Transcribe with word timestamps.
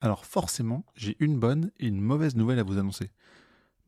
Alors 0.00 0.24
forcément, 0.24 0.84
j'ai 0.94 1.16
une 1.20 1.38
bonne 1.38 1.70
et 1.78 1.86
une 1.86 2.00
mauvaise 2.00 2.34
nouvelle 2.34 2.58
à 2.58 2.62
vous 2.62 2.78
annoncer. 2.78 3.10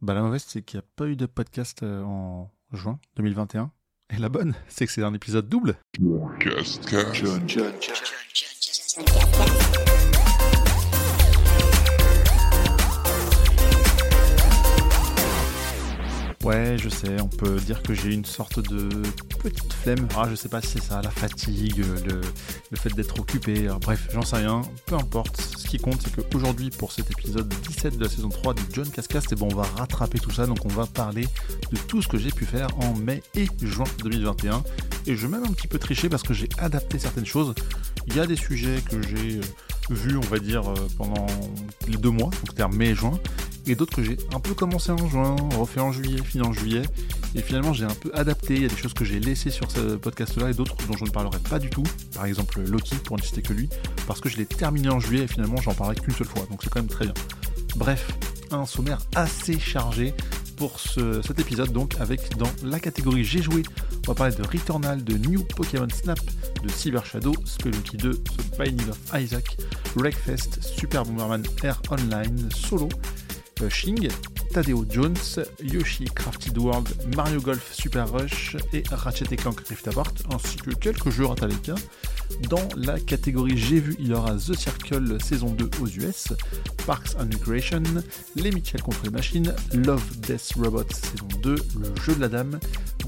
Bah 0.02 0.14
la 0.14 0.20
mauvaise, 0.20 0.44
c'est 0.46 0.62
qu'il 0.62 0.78
n'y 0.78 0.84
a 0.84 0.88
pas 0.96 1.06
eu 1.06 1.16
de 1.16 1.26
podcast 1.26 1.82
euh, 1.82 2.02
en 2.02 2.50
juin 2.72 2.98
2021. 3.16 3.70
Et 4.10 4.18
la 4.18 4.28
bonne, 4.28 4.54
c'est 4.68 4.86
que 4.86 4.92
c'est 4.92 5.02
un 5.02 5.14
épisode 5.14 5.48
double. 5.48 5.76
Ouais, 16.42 16.76
je 16.76 16.88
sais, 16.88 17.20
on 17.20 17.28
peut 17.28 17.56
dire 17.60 17.82
que 17.82 17.94
j'ai 17.94 18.12
une 18.12 18.24
sorte 18.24 18.58
de 18.58 18.88
petite 19.38 19.72
flemme. 19.72 20.08
Ah, 20.16 20.26
je 20.28 20.34
sais 20.34 20.48
pas 20.48 20.60
si 20.60 20.68
c'est 20.68 20.82
ça, 20.82 21.00
la 21.00 21.10
fatigue, 21.10 21.78
le, 21.78 22.76
fait 22.76 22.92
d'être 22.94 23.20
occupé. 23.20 23.66
Alors, 23.66 23.78
bref, 23.78 24.08
j'en 24.12 24.22
sais 24.22 24.36
rien. 24.36 24.62
Peu 24.86 24.96
importe. 24.96 25.40
Ce 25.40 25.68
qui 25.68 25.78
compte, 25.78 26.02
c'est 26.02 26.28
qu'aujourd'hui, 26.28 26.70
pour 26.70 26.90
cet 26.90 27.12
épisode 27.12 27.48
17 27.48 27.96
de 27.96 28.02
la 28.02 28.10
saison 28.10 28.28
3 28.28 28.54
du 28.54 28.62
John 28.72 28.88
Cascast, 28.90 29.30
et 29.30 29.36
eh 29.36 29.38
bon, 29.38 29.48
on 29.52 29.54
va 29.54 29.68
rattraper 29.76 30.18
tout 30.18 30.32
ça. 30.32 30.46
Donc, 30.46 30.64
on 30.64 30.68
va 30.68 30.86
parler 30.86 31.28
de 31.70 31.76
tout 31.76 32.02
ce 32.02 32.08
que 32.08 32.18
j'ai 32.18 32.30
pu 32.30 32.44
faire 32.44 32.68
en 32.80 32.92
mai 32.94 33.22
et 33.36 33.46
juin 33.62 33.86
2021. 34.02 34.64
Et 35.06 35.14
je 35.14 35.26
vais 35.26 35.36
même 35.36 35.44
un 35.44 35.52
petit 35.52 35.68
peu 35.68 35.78
tricher 35.78 36.08
parce 36.08 36.24
que 36.24 36.34
j'ai 36.34 36.48
adapté 36.58 36.98
certaines 36.98 37.26
choses. 37.26 37.54
Il 38.08 38.16
y 38.16 38.20
a 38.20 38.26
des 38.26 38.36
sujets 38.36 38.82
que 38.90 39.00
j'ai 39.00 39.40
vus, 39.90 40.16
on 40.16 40.20
va 40.20 40.38
dire, 40.38 40.70
euh, 40.70 40.74
pendant 40.96 41.26
les 41.88 41.96
deux 41.96 42.10
mois, 42.10 42.30
donc 42.30 42.48
c'était 42.48 42.68
mai 42.68 42.90
et 42.90 42.94
juin 42.94 43.18
et 43.66 43.74
d'autres 43.74 43.94
que 43.94 44.02
j'ai 44.02 44.16
un 44.34 44.40
peu 44.40 44.54
commencé 44.54 44.90
en 44.90 45.08
juin, 45.08 45.36
refait 45.56 45.80
en 45.80 45.92
juillet, 45.92 46.22
fini 46.22 46.44
en 46.44 46.52
juillet, 46.52 46.82
et 47.34 47.42
finalement 47.42 47.72
j'ai 47.72 47.84
un 47.84 47.94
peu 47.94 48.10
adapté, 48.14 48.54
il 48.54 48.62
y 48.62 48.64
a 48.64 48.68
des 48.68 48.76
choses 48.76 48.94
que 48.94 49.04
j'ai 49.04 49.20
laissées 49.20 49.50
sur 49.50 49.70
ce 49.70 49.96
podcast-là 49.96 50.50
et 50.50 50.54
d'autres 50.54 50.76
dont 50.86 50.96
je 50.96 51.04
ne 51.04 51.10
parlerai 51.10 51.38
pas 51.38 51.58
du 51.58 51.70
tout, 51.70 51.84
par 52.14 52.26
exemple 52.26 52.60
Loki 52.62 52.96
pour 52.96 53.16
ne 53.16 53.22
citer 53.22 53.42
que 53.42 53.52
lui, 53.52 53.68
parce 54.06 54.20
que 54.20 54.28
je 54.28 54.36
l'ai 54.36 54.46
terminé 54.46 54.88
en 54.88 55.00
juillet 55.00 55.24
et 55.24 55.28
finalement 55.28 55.56
j'en 55.58 55.74
parlerai 55.74 55.96
qu'une 55.96 56.14
seule 56.14 56.26
fois, 56.26 56.46
donc 56.50 56.60
c'est 56.62 56.70
quand 56.70 56.80
même 56.80 56.88
très 56.88 57.04
bien. 57.04 57.14
Bref, 57.76 58.08
un 58.50 58.66
sommaire 58.66 58.98
assez 59.14 59.58
chargé 59.58 60.14
pour 60.62 60.78
cet 60.78 61.40
épisode 61.40 61.72
donc 61.72 61.96
avec 61.98 62.36
dans 62.36 62.48
la 62.62 62.78
catégorie 62.78 63.24
j'ai 63.24 63.42
joué, 63.42 63.64
on 64.06 64.12
va 64.12 64.14
parler 64.14 64.36
de 64.36 64.44
Returnal, 64.44 65.02
de 65.02 65.16
New 65.16 65.42
Pokémon 65.42 65.88
Snap, 65.92 66.20
de 66.62 66.68
Cyber 66.68 67.04
Shadow, 67.04 67.32
Spelunky 67.44 67.96
2, 67.96 68.14
The 68.14 68.58
Binding 68.58 68.88
of 68.88 68.98
Isaac, 69.12 69.56
Wreckfest, 69.96 70.62
Super 70.62 71.04
Bomberman 71.04 71.42
Air 71.64 71.82
Online, 71.90 72.48
Solo, 72.54 72.88
Shing, 73.68 74.08
Tadeo 74.52 74.84
Jones, 74.88 75.40
Yoshi 75.60 76.04
Crafted 76.04 76.56
World, 76.56 76.88
Mario 77.16 77.40
Golf 77.40 77.72
Super 77.72 78.08
Rush 78.12 78.56
et 78.72 78.84
Ratchet 78.92 79.36
Clank 79.36 79.66
Rift 79.68 79.88
Apart, 79.88 80.14
ainsi 80.32 80.58
que 80.58 80.70
quelques 80.70 81.10
jeux 81.10 81.26
Rataleka. 81.26 81.74
Dans 82.48 82.68
la 82.76 82.98
catégorie 82.98 83.56
J'ai 83.56 83.80
vu, 83.80 83.96
il 83.98 84.08
y 84.08 84.14
aura 84.14 84.34
The 84.34 84.54
Circle 84.54 85.18
saison 85.22 85.50
2 85.50 85.70
aux 85.80 85.86
US, 85.86 86.28
Parks 86.86 87.14
and 87.18 87.28
Recreation, 87.32 87.82
Les 88.36 88.50
Mitchell 88.50 88.82
contre 88.82 89.04
les 89.04 89.10
machines, 89.10 89.54
Love 89.72 90.04
Death 90.20 90.52
Robots 90.56 90.84
saison 90.92 91.28
2, 91.42 91.54
Le 91.54 92.02
jeu 92.02 92.14
de 92.14 92.20
la 92.20 92.28
dame, 92.28 92.58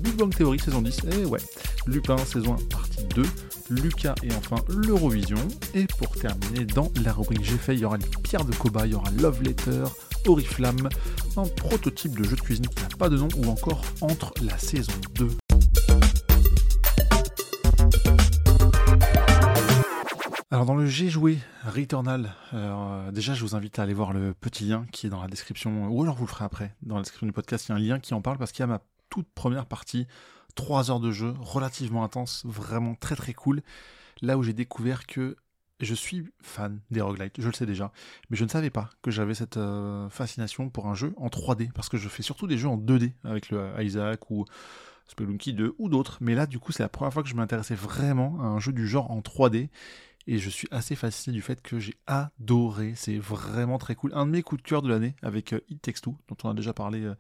Big 0.00 0.14
Bang 0.16 0.34
Theory 0.34 0.58
saison 0.58 0.82
10, 0.82 1.00
et 1.12 1.24
ouais, 1.24 1.40
Lupin 1.86 2.16
saison 2.18 2.54
1 2.54 2.64
partie 2.70 3.04
2, 3.14 3.22
Lucas 3.70 4.14
et 4.22 4.32
enfin 4.34 4.56
l'Eurovision. 4.68 5.38
Et 5.74 5.86
pour 5.98 6.10
terminer, 6.16 6.64
dans 6.64 6.90
la 7.04 7.12
rubrique 7.12 7.44
J'ai 7.44 7.58
fait, 7.58 7.74
il 7.74 7.80
y 7.80 7.84
aura 7.84 7.96
les 7.96 8.06
pierres 8.22 8.44
de 8.44 8.54
Koba, 8.54 8.86
il 8.86 8.92
y 8.92 8.94
aura 8.94 9.10
Love 9.20 9.42
Letter, 9.42 9.84
Oriflamme, 10.26 10.88
un 11.36 11.46
prototype 11.46 12.18
de 12.18 12.24
jeu 12.24 12.36
de 12.36 12.40
cuisine 12.40 12.68
qui 12.68 12.82
n'a 12.82 12.88
pas 12.98 13.08
de 13.08 13.16
nom, 13.16 13.28
ou 13.36 13.48
encore 13.48 13.82
entre 14.00 14.32
la 14.42 14.56
saison 14.58 14.92
2. 15.14 15.28
Dans 20.64 20.74
le 20.74 20.86
J'ai 20.86 21.10
joué 21.10 21.38
Returnal, 21.66 22.34
euh, 22.54 23.10
déjà 23.10 23.34
je 23.34 23.42
vous 23.42 23.54
invite 23.54 23.78
à 23.78 23.82
aller 23.82 23.92
voir 23.92 24.14
le 24.14 24.32
petit 24.32 24.64
lien 24.64 24.86
qui 24.92 25.06
est 25.06 25.10
dans 25.10 25.20
la 25.20 25.28
description, 25.28 25.88
ou 25.88 26.02
alors 26.02 26.14
vous 26.14 26.24
le 26.24 26.30
ferez 26.30 26.46
après, 26.46 26.74
dans 26.80 26.94
la 26.94 27.02
description 27.02 27.26
du 27.26 27.34
podcast, 27.34 27.66
il 27.66 27.72
y 27.72 27.72
a 27.72 27.74
un 27.74 27.78
lien 27.78 28.00
qui 28.00 28.14
en 28.14 28.22
parle 28.22 28.38
parce 28.38 28.50
qu'il 28.50 28.60
y 28.60 28.64
a 28.64 28.66
ma 28.66 28.80
toute 29.10 29.28
première 29.34 29.66
partie, 29.66 30.06
3 30.54 30.90
heures 30.90 31.00
de 31.00 31.12
jeu, 31.12 31.34
relativement 31.38 32.03
intense, 32.03 32.44
vraiment 32.47 32.94
très 32.94 33.14
très 33.14 33.34
cool, 33.34 33.60
là 34.22 34.38
où 34.38 34.42
j'ai 34.42 34.54
découvert 34.54 35.06
que 35.06 35.36
je 35.80 35.94
suis 35.94 36.24
fan 36.41 36.80
des 36.91 37.03
roguelites, 37.03 37.34
je 37.38 37.47
le 37.47 37.53
sais 37.53 37.66
déjà, 37.66 37.92
mais 38.30 38.38
je 38.38 38.44
ne 38.44 38.48
savais 38.48 38.70
pas 38.70 38.88
que 39.03 39.10
j'avais 39.10 39.34
cette 39.34 39.58
euh, 39.58 40.08
fascination 40.08 40.70
pour 40.70 40.86
un 40.86 40.94
jeu 40.94 41.12
en 41.19 41.28
3D, 41.28 41.72
parce 41.72 41.91
que 41.91 41.98
je 41.98 42.08
fais 42.08 42.22
surtout 42.22 42.47
des 42.47 42.56
jeux 42.56 42.69
en 42.69 42.78
2D 42.78 43.12
avec 43.24 43.50
le 43.50 43.70
Isaac 43.82 44.30
ou 44.30 44.47
Spelunky 45.08 45.53
2 45.53 45.74
ou 45.78 45.91
d'autres, 45.91 46.16
mais 46.22 46.34
là 46.34 46.47
du 46.47 46.58
coup 46.58 46.72
c'est 46.72 46.82
la 46.82 46.88
première 46.88 47.12
fois 47.12 47.22
que 47.22 47.28
je 47.28 47.34
m'intéressais 47.34 47.74
vraiment 47.74 48.38
à 48.41 48.47
un 48.47 48.60
jeu 48.60 48.72
du 48.72 48.88
genre 48.88 49.10
en 49.10 49.20
3D, 49.20 49.69
et 50.26 50.38
je 50.38 50.48
suis 50.48 50.68
assez 50.70 50.94
fasciné 50.94 51.34
du 51.34 51.42
fait 51.42 51.60
que 51.60 51.78
j'ai 51.78 51.94
adoré, 52.06 52.94
c'est 52.96 53.18
vraiment 53.18 53.78
très 53.78 53.94
cool. 53.94 54.12
Un 54.14 54.26
de 54.26 54.30
mes 54.30 54.42
coups 54.42 54.62
de 54.62 54.68
cœur 54.68 54.82
de 54.82 54.88
l'année 54.88 55.14
avec 55.22 55.52
euh, 55.52 55.60
It 55.68 55.82
Takes 55.82 56.02
dont 56.04 56.36
on 56.44 56.50
a 56.50 56.54
déjà 56.54 56.72
parlé 56.72 57.02
euh, 57.02 57.14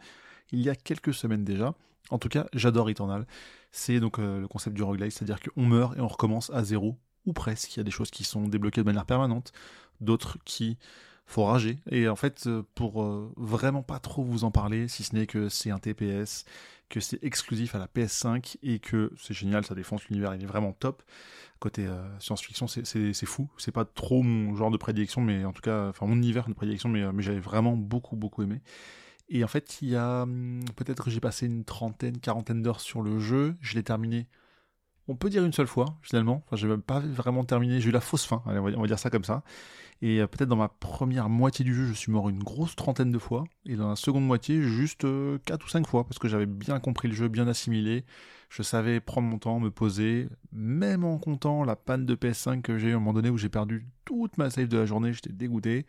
il 0.52 0.60
y 0.60 0.68
a 0.68 0.74
quelques 0.74 1.14
semaines 1.14 1.44
déjà. 1.44 1.74
En 2.10 2.18
tout 2.18 2.28
cas, 2.28 2.46
j'adore 2.52 2.90
Eternal. 2.90 3.26
C'est 3.72 3.98
donc 3.98 4.18
le 4.18 4.46
concept 4.46 4.76
du 4.76 4.82
roguelite, 4.82 5.12
c'est-à-dire 5.12 5.40
qu'on 5.40 5.64
meurt 5.64 5.96
et 5.96 6.00
on 6.00 6.06
recommence 6.06 6.50
à 6.50 6.62
zéro 6.62 6.98
ou 7.26 7.32
presque. 7.32 7.74
Il 7.74 7.78
y 7.78 7.80
a 7.80 7.84
des 7.84 7.90
choses 7.90 8.10
qui 8.10 8.24
sont 8.24 8.46
débloquées 8.46 8.82
de 8.82 8.86
manière 8.86 9.06
permanente, 9.06 9.52
d'autres 10.00 10.38
qui 10.44 10.78
faut 11.26 11.44
rager. 11.44 11.78
Et 11.90 12.08
en 12.08 12.16
fait, 12.16 12.46
euh, 12.46 12.62
pour 12.74 13.02
euh, 13.02 13.32
vraiment 13.36 13.82
pas 13.82 13.98
trop 13.98 14.22
vous 14.22 14.44
en 14.44 14.50
parler, 14.50 14.88
si 14.88 15.02
ce 15.02 15.14
n'est 15.14 15.26
que 15.26 15.48
c'est 15.48 15.70
un 15.70 15.78
TPS, 15.78 16.44
que 16.88 17.00
c'est 17.00 17.22
exclusif 17.24 17.74
à 17.74 17.78
la 17.78 17.86
PS5 17.86 18.56
et 18.62 18.78
que 18.78 19.10
c'est 19.18 19.34
génial, 19.34 19.64
ça 19.64 19.74
défonce 19.74 20.04
l'univers, 20.08 20.34
il 20.34 20.42
est 20.42 20.46
vraiment 20.46 20.72
top. 20.72 21.02
Côté 21.60 21.86
euh, 21.86 22.02
science-fiction, 22.20 22.66
c'est 22.66 23.26
fou. 23.26 23.48
C'est 23.56 23.72
pas 23.72 23.84
trop 23.84 24.22
mon 24.22 24.54
genre 24.54 24.70
de 24.70 24.76
prédilection, 24.76 25.22
mais 25.22 25.44
en 25.44 25.52
tout 25.52 25.62
cas, 25.62 25.88
enfin 25.88 26.06
mon 26.06 26.16
univers 26.16 26.46
de 26.48 26.52
prédilection, 26.52 26.88
mais, 26.88 27.10
mais 27.12 27.22
j'avais 27.22 27.40
vraiment 27.40 27.76
beaucoup, 27.76 28.16
beaucoup 28.16 28.42
aimé. 28.42 28.60
Et 29.30 29.42
en 29.42 29.48
fait, 29.48 29.78
il 29.80 29.88
y 29.88 29.96
a 29.96 30.22
hum, 30.22 30.60
peut-être 30.76 31.04
que 31.04 31.10
j'ai 31.10 31.20
passé 31.20 31.46
une 31.46 31.64
trentaine, 31.64 32.18
quarantaine 32.18 32.62
d'heures 32.62 32.80
sur 32.80 33.02
le 33.02 33.18
jeu. 33.18 33.56
Je 33.60 33.74
l'ai 33.74 33.82
terminé 33.82 34.26
on 35.08 35.16
peut 35.16 35.30
dire 35.30 35.44
une 35.44 35.52
seule 35.52 35.66
fois, 35.66 35.86
finalement. 36.02 36.42
Enfin, 36.46 36.56
j'ai 36.56 36.66
même 36.66 36.82
pas 36.82 37.00
vraiment 37.00 37.44
terminé. 37.44 37.80
J'ai 37.80 37.90
eu 37.90 37.92
la 37.92 38.00
fausse 38.00 38.24
fin. 38.24 38.42
On 38.46 38.80
va 38.80 38.86
dire 38.86 38.98
ça 38.98 39.10
comme 39.10 39.24
ça. 39.24 39.42
Et 40.02 40.20
euh, 40.20 40.26
peut-être 40.26 40.48
dans 40.48 40.56
ma 40.56 40.68
première 40.68 41.28
moitié 41.28 41.64
du 41.64 41.74
jeu, 41.74 41.86
je 41.86 41.92
suis 41.92 42.10
mort 42.10 42.28
une 42.28 42.42
grosse 42.42 42.76
trentaine 42.76 43.10
de 43.10 43.18
fois. 43.18 43.44
Et 43.66 43.76
dans 43.76 43.88
la 43.88 43.96
seconde 43.96 44.26
moitié, 44.26 44.62
juste 44.62 45.02
4 45.02 45.06
euh, 45.06 45.38
ou 45.64 45.68
5 45.68 45.86
fois. 45.86 46.04
Parce 46.04 46.18
que 46.18 46.28
j'avais 46.28 46.46
bien 46.46 46.80
compris 46.80 47.08
le 47.08 47.14
jeu, 47.14 47.28
bien 47.28 47.46
assimilé. 47.48 48.04
Je 48.48 48.62
savais 48.62 49.00
prendre 49.00 49.28
mon 49.28 49.38
temps, 49.38 49.60
me 49.60 49.70
poser. 49.70 50.28
Même 50.52 51.04
en 51.04 51.18
comptant 51.18 51.64
la 51.64 51.76
panne 51.76 52.06
de 52.06 52.14
PS5 52.14 52.62
que 52.62 52.78
j'ai 52.78 52.88
eu 52.88 52.92
à 52.92 52.96
un 52.96 52.98
moment 52.98 53.12
donné 53.12 53.30
où 53.30 53.38
j'ai 53.38 53.48
perdu 53.48 53.86
toute 54.04 54.38
ma 54.38 54.50
save 54.50 54.68
de 54.68 54.78
la 54.78 54.86
journée. 54.86 55.12
J'étais 55.12 55.32
dégoûté. 55.32 55.86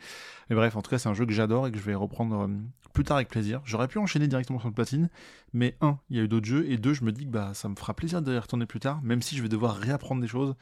Mais 0.50 0.56
bref, 0.56 0.76
en 0.76 0.82
tout 0.82 0.90
cas, 0.90 0.98
c'est 0.98 1.10
un 1.10 1.14
jeu 1.14 1.26
que 1.26 1.34
j'adore 1.34 1.68
et 1.68 1.72
que 1.72 1.78
je 1.78 1.84
vais 1.84 1.96
reprendre 1.96 2.42
euh, 2.42 2.48
plus 2.96 3.04
tard 3.04 3.18
avec 3.18 3.30
plaisir. 3.30 3.62
J'aurais 3.66 3.88
pu 3.88 4.00
enchaîner 4.00 4.28
directement 4.28 4.58
sur 4.58 4.68
le 4.68 4.74
platine. 4.74 5.10
Mais 5.54 5.78
un, 5.82 6.00
il 6.10 6.18
y 6.18 6.20
a 6.20 6.24
eu 6.24 6.28
d'autres 6.28 6.48
jeux. 6.48 6.68
Et 6.68 6.78
deux, 6.78 6.96
je 6.96 7.04
me 7.04 7.12
dis 7.12 7.26
que 7.26 7.32
bah, 7.32 7.52
ça 7.54 7.70
me 7.70 7.76
fera 7.76 7.94
plaisir 7.94 8.24
de 8.24 8.36
retourner 8.36 8.66
plus 8.66 8.80
tard. 8.80 9.02
Même 9.04 9.22
si 9.22 9.38
je 9.38 9.44
vais 9.44 9.50
devoir 9.50 9.76
réapprendre 9.76 10.22
des 10.22 10.28
choses 10.28 10.56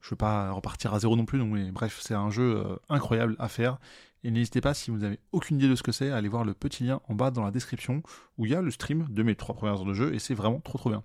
je 0.00 0.10
veux 0.10 0.16
pas 0.16 0.52
repartir 0.52 0.94
à 0.94 1.00
zéro 1.00 1.16
non 1.16 1.24
plus, 1.24 1.38
donc 1.38 1.52
mais 1.52 1.70
bref, 1.70 1.98
c'est 2.00 2.14
un 2.14 2.30
jeu 2.30 2.64
euh, 2.64 2.76
incroyable 2.88 3.36
à 3.38 3.48
faire. 3.48 3.78
Et 4.24 4.30
n'hésitez 4.30 4.60
pas, 4.60 4.74
si 4.74 4.90
vous 4.90 4.98
n'avez 4.98 5.18
aucune 5.32 5.58
idée 5.58 5.68
de 5.68 5.76
ce 5.76 5.82
que 5.82 5.92
c'est, 5.92 6.10
à 6.10 6.16
aller 6.16 6.28
voir 6.28 6.44
le 6.44 6.54
petit 6.54 6.84
lien 6.84 7.00
en 7.08 7.14
bas 7.14 7.30
dans 7.30 7.44
la 7.44 7.50
description 7.50 8.02
où 8.36 8.46
il 8.46 8.52
y 8.52 8.54
a 8.54 8.62
le 8.62 8.70
stream 8.70 9.06
de 9.08 9.22
mes 9.22 9.36
trois 9.36 9.54
premières 9.54 9.74
heures 9.74 9.84
de 9.84 9.94
jeu 9.94 10.14
et 10.14 10.18
c'est 10.18 10.34
vraiment 10.34 10.60
trop 10.60 10.78
trop 10.78 10.90
bien. 10.90 11.04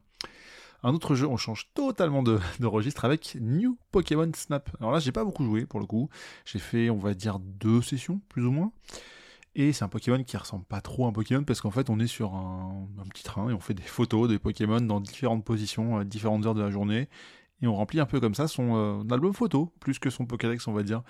Un 0.85 0.93
autre 0.93 1.15
jeu, 1.15 1.27
on 1.27 1.37
change 1.37 1.69
totalement 1.73 2.23
de, 2.23 2.39
registre 2.61 3.05
avec 3.05 3.37
New 3.39 3.77
Pokémon 3.91 4.29
Snap. 4.35 4.69
Alors 4.79 4.91
là, 4.91 4.99
j'ai 4.99 5.13
pas 5.13 5.23
beaucoup 5.23 5.45
joué 5.45 5.65
pour 5.65 5.79
le 5.79 5.85
coup. 5.85 6.09
J'ai 6.45 6.59
fait, 6.59 6.89
on 6.89 6.97
va 6.97 7.13
dire, 7.13 7.39
deux 7.39 7.81
sessions, 7.81 8.19
plus 8.29 8.45
ou 8.45 8.51
moins. 8.51 8.71
Et 9.55 9.71
c'est 9.71 9.83
un 9.83 9.87
Pokémon 9.87 10.23
qui 10.23 10.35
ressemble 10.35 10.65
pas 10.65 10.81
trop 10.81 11.05
à 11.05 11.09
un 11.09 11.11
Pokémon 11.11 11.43
parce 11.43 11.61
qu'en 11.61 11.69
fait, 11.69 11.89
on 11.89 11.99
est 11.99 12.07
sur 12.07 12.33
un, 12.33 12.87
petit 13.09 13.23
train 13.23 13.49
et 13.49 13.53
on 13.53 13.59
fait 13.59 13.75
des 13.75 13.83
photos 13.83 14.27
des 14.27 14.39
Pokémon 14.39 14.81
dans 14.81 14.99
différentes 14.99 15.45
positions 15.45 15.97
à 15.97 16.03
différentes 16.03 16.45
heures 16.45 16.55
de 16.55 16.61
la 16.61 16.71
journée 16.71 17.07
et 17.61 17.67
on 17.67 17.75
remplit 17.75 17.99
un 17.99 18.07
peu 18.07 18.19
comme 18.19 18.33
ça 18.33 18.47
son 18.47 18.75
euh, 18.75 19.13
album 19.13 19.33
photo, 19.33 19.71
plus 19.79 19.99
que 19.99 20.09
son 20.09 20.25
Pokédex, 20.25 20.67
on 20.67 20.73
va 20.73 20.81
dire. 20.81 21.03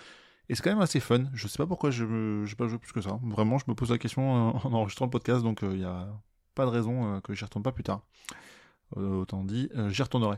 Et 0.49 0.55
c'est 0.55 0.63
quand 0.63 0.71
même 0.71 0.81
assez 0.81 0.99
fun. 0.99 1.23
Je 1.33 1.47
sais 1.47 1.57
pas 1.57 1.65
pourquoi 1.65 1.89
je 1.89 2.03
n'ai 2.03 2.55
pas 2.55 2.67
joué 2.67 2.77
plus 2.79 2.91
que 2.91 2.99
ça. 2.99 3.17
Vraiment, 3.23 3.57
je 3.57 3.63
me 3.69 3.75
pose 3.75 3.91
la 3.91 3.97
question 3.97 4.29
en 4.63 4.73
enregistrant 4.73 5.05
le 5.05 5.11
podcast, 5.11 5.41
donc 5.41 5.59
il 5.61 5.69
euh, 5.69 5.77
n'y 5.77 5.85
a 5.85 6.09
pas 6.53 6.65
de 6.65 6.69
raison 6.69 7.15
euh, 7.15 7.19
que 7.21 7.33
j'y 7.33 7.45
retourne 7.45 7.63
pas 7.63 7.71
plus 7.71 7.83
tard. 7.83 8.01
autant 8.97 9.45
dit, 9.45 9.69
j'y 9.87 10.03
retournerai. 10.03 10.37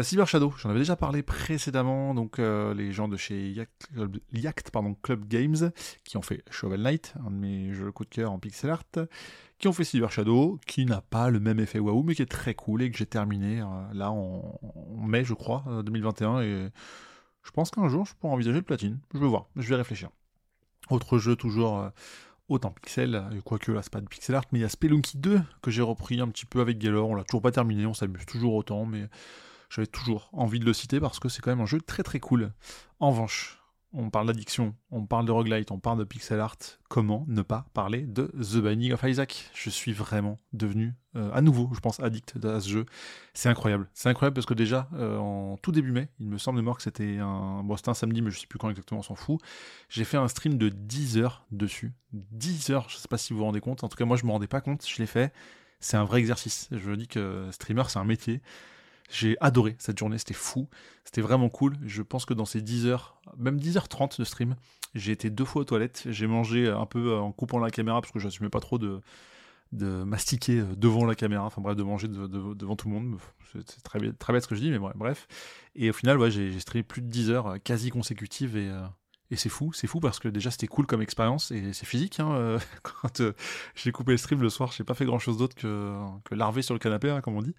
Cyber 0.00 0.26
Shadow, 0.26 0.54
j'en 0.56 0.70
avais 0.70 0.78
déjà 0.78 0.96
parlé 0.96 1.22
précédemment, 1.22 2.14
donc 2.14 2.38
les 2.38 2.92
gens 2.92 3.08
de 3.08 3.16
chez 3.18 3.50
Yacht, 4.32 4.70
pardon, 4.70 4.96
Club 5.02 5.26
Games, 5.28 5.70
qui 6.04 6.16
ont 6.16 6.22
fait 6.22 6.42
Shovel 6.50 6.80
Knight, 6.80 7.14
un 7.26 7.30
de 7.30 7.36
mes 7.36 7.72
jeux 7.74 7.92
coup 7.92 8.04
de 8.04 8.08
cœur 8.08 8.32
en 8.32 8.38
pixel 8.38 8.70
art, 8.70 8.84
qui 9.62 9.68
ont 9.68 9.72
fait 9.72 9.84
Silver 9.84 10.08
Shadow, 10.10 10.58
qui 10.66 10.84
n'a 10.86 11.00
pas 11.00 11.30
le 11.30 11.38
même 11.38 11.60
effet 11.60 11.78
waouh, 11.78 12.02
mais 12.02 12.16
qui 12.16 12.22
est 12.22 12.26
très 12.26 12.52
cool 12.52 12.82
et 12.82 12.90
que 12.90 12.98
j'ai 12.98 13.06
terminé 13.06 13.60
euh, 13.60 13.64
là 13.94 14.10
en, 14.10 14.58
mai, 15.06 15.24
je 15.24 15.34
crois, 15.34 15.64
2021. 15.84 16.38
Euh, 16.38 16.66
et 16.66 16.70
je 17.44 17.50
pense 17.52 17.70
qu'un 17.70 17.88
jour, 17.88 18.04
je 18.04 18.12
pourrais 18.14 18.32
envisager 18.32 18.56
le 18.56 18.64
platine. 18.64 18.98
Je 19.14 19.20
vais 19.20 19.26
voir, 19.28 19.46
je 19.54 19.68
vais 19.68 19.76
réfléchir. 19.76 20.10
Autre 20.90 21.18
jeu, 21.18 21.36
toujours 21.36 21.78
euh, 21.78 21.90
autant 22.48 22.72
pixel, 22.72 23.22
quoique 23.44 23.70
là, 23.70 23.82
c'est 23.82 23.92
pas 23.92 24.00
de 24.00 24.08
pixel 24.08 24.34
art, 24.34 24.46
mais 24.50 24.58
il 24.58 24.62
y 24.62 24.64
a 24.64 24.68
Spelunky 24.68 25.16
2 25.18 25.40
que 25.62 25.70
j'ai 25.70 25.82
repris 25.82 26.20
un 26.20 26.26
petit 26.26 26.44
peu 26.44 26.60
avec 26.60 26.78
Gaylor. 26.78 27.08
On 27.08 27.14
l'a 27.14 27.22
toujours 27.22 27.42
pas 27.42 27.52
terminé, 27.52 27.86
on 27.86 27.94
s'amuse 27.94 28.26
toujours 28.26 28.54
autant, 28.54 28.84
mais 28.84 29.08
j'avais 29.72 29.86
toujours 29.86 30.28
envie 30.32 30.58
de 30.58 30.66
le 30.66 30.74
citer 30.74 31.00
parce 31.00 31.18
que 31.18 31.28
c'est 31.28 31.40
quand 31.40 31.50
même 31.50 31.62
un 31.62 31.66
jeu 31.66 31.80
très 31.80 32.02
très 32.02 32.20
cool. 32.20 32.52
En 33.00 33.10
revanche, 33.10 33.58
on 33.94 34.10
parle 34.10 34.26
d'addiction, 34.26 34.74
on 34.90 35.06
parle 35.06 35.24
de 35.24 35.32
roguelite, 35.32 35.70
on 35.70 35.78
parle 35.78 35.98
de 35.98 36.04
pixel 36.04 36.40
art. 36.40 36.56
Comment 36.90 37.24
ne 37.26 37.40
pas 37.40 37.66
parler 37.72 38.02
de 38.02 38.30
The 38.38 38.58
Binding 38.58 38.92
of 38.92 39.02
Isaac? 39.02 39.50
Je 39.54 39.70
suis 39.70 39.92
vraiment 39.92 40.38
devenu, 40.52 40.94
euh, 41.16 41.30
à 41.32 41.40
nouveau, 41.40 41.70
je 41.74 41.80
pense, 41.80 42.00
addict 42.00 42.36
à 42.44 42.60
ce 42.60 42.68
jeu. 42.68 42.86
C'est 43.32 43.48
incroyable. 43.48 43.88
C'est 43.94 44.10
incroyable 44.10 44.34
parce 44.34 44.46
que 44.46 44.54
déjà, 44.54 44.88
euh, 44.94 45.16
en 45.16 45.56
tout 45.56 45.72
début 45.72 45.92
mai, 45.92 46.08
il 46.20 46.28
me 46.28 46.36
semble 46.36 46.58
de 46.58 46.62
mort 46.62 46.76
que 46.76 46.82
c'était 46.82 47.18
un... 47.18 47.62
Bon, 47.64 47.76
c'était 47.76 47.90
un 47.90 47.94
samedi, 47.94 48.20
mais 48.20 48.30
je 48.30 48.40
sais 48.40 48.46
plus 48.46 48.58
quand 48.58 48.68
exactement, 48.68 49.00
on 49.00 49.04
s'en 49.04 49.14
fout. 49.14 49.40
J'ai 49.88 50.04
fait 50.04 50.18
un 50.18 50.28
stream 50.28 50.58
de 50.58 50.68
10 50.68 51.16
heures 51.18 51.46
dessus. 51.50 51.92
10 52.12 52.70
heures, 52.70 52.88
je 52.90 52.96
sais 52.96 53.08
pas 53.08 53.18
si 53.18 53.32
vous 53.32 53.38
vous 53.38 53.46
rendez 53.46 53.60
compte. 53.60 53.84
En 53.84 53.88
tout 53.88 53.96
cas, 53.96 54.04
moi, 54.04 54.18
je 54.18 54.26
me 54.26 54.32
rendais 54.32 54.46
pas 54.46 54.60
compte. 54.60 54.86
Je 54.86 54.98
l'ai 54.98 55.06
fait. 55.06 55.32
C'est 55.80 55.96
un 55.96 56.04
vrai 56.04 56.20
exercice. 56.20 56.68
Je 56.70 56.92
dis 56.92 57.08
que 57.08 57.48
streamer, 57.50 57.84
c'est 57.88 57.98
un 57.98 58.04
métier. 58.04 58.40
J'ai 59.10 59.36
adoré 59.40 59.76
cette 59.78 59.98
journée, 59.98 60.18
c'était 60.18 60.34
fou, 60.34 60.68
c'était 61.04 61.20
vraiment 61.20 61.48
cool. 61.48 61.76
Je 61.84 62.02
pense 62.02 62.24
que 62.24 62.34
dans 62.34 62.44
ces 62.44 62.62
10 62.62 62.86
heures, 62.86 63.20
même 63.36 63.58
10h30 63.58 64.18
de 64.18 64.24
stream, 64.24 64.56
j'ai 64.94 65.12
été 65.12 65.30
deux 65.30 65.44
fois 65.44 65.62
aux 65.62 65.64
toilettes, 65.64 66.04
j'ai 66.06 66.26
mangé 66.26 66.68
un 66.68 66.86
peu 66.86 67.16
en 67.16 67.32
coupant 67.32 67.58
la 67.58 67.70
caméra 67.70 68.00
parce 68.00 68.12
que 68.12 68.18
je 68.18 68.26
n'assumais 68.26 68.50
pas 68.50 68.60
trop 68.60 68.78
de, 68.78 69.00
de 69.72 69.86
mastiquer 70.04 70.62
devant 70.76 71.04
la 71.04 71.14
caméra, 71.14 71.44
enfin 71.44 71.62
bref, 71.62 71.76
de 71.76 71.82
manger 71.82 72.08
devant 72.08 72.76
tout 72.76 72.88
le 72.88 72.94
monde. 72.94 73.18
C'est 73.52 73.82
très, 73.82 74.12
très 74.12 74.32
bête 74.32 74.42
ce 74.42 74.48
que 74.48 74.54
je 74.54 74.60
dis, 74.60 74.70
mais 74.70 74.78
bref. 74.78 75.26
Et 75.74 75.90
au 75.90 75.92
final, 75.92 76.18
ouais, 76.18 76.30
j'ai 76.30 76.58
streamé 76.60 76.82
plus 76.82 77.02
de 77.02 77.08
10 77.08 77.30
heures 77.30 77.56
quasi 77.62 77.90
consécutives 77.90 78.56
et, 78.56 78.68
euh, 78.68 78.82
et 79.30 79.36
c'est 79.36 79.48
fou, 79.48 79.72
c'est 79.72 79.86
fou 79.86 79.98
parce 79.98 80.18
que 80.18 80.28
déjà 80.28 80.50
c'était 80.50 80.66
cool 80.66 80.86
comme 80.86 81.00
expérience 81.00 81.50
et 81.52 81.72
c'est 81.72 81.86
physique. 81.86 82.20
Hein, 82.20 82.32
euh, 82.32 82.58
quand 82.82 83.20
euh, 83.20 83.32
j'ai 83.74 83.90
coupé 83.90 84.12
le 84.12 84.18
stream 84.18 84.42
le 84.42 84.50
soir, 84.50 84.72
j'ai 84.76 84.84
pas 84.84 84.92
fait 84.94 85.06
grand 85.06 85.18
chose 85.18 85.38
d'autre 85.38 85.54
que, 85.54 85.96
que 86.24 86.34
larver 86.34 86.60
sur 86.60 86.74
le 86.74 86.78
canapé, 86.78 87.10
hein, 87.10 87.22
comme 87.22 87.36
on 87.36 87.42
dit. 87.42 87.54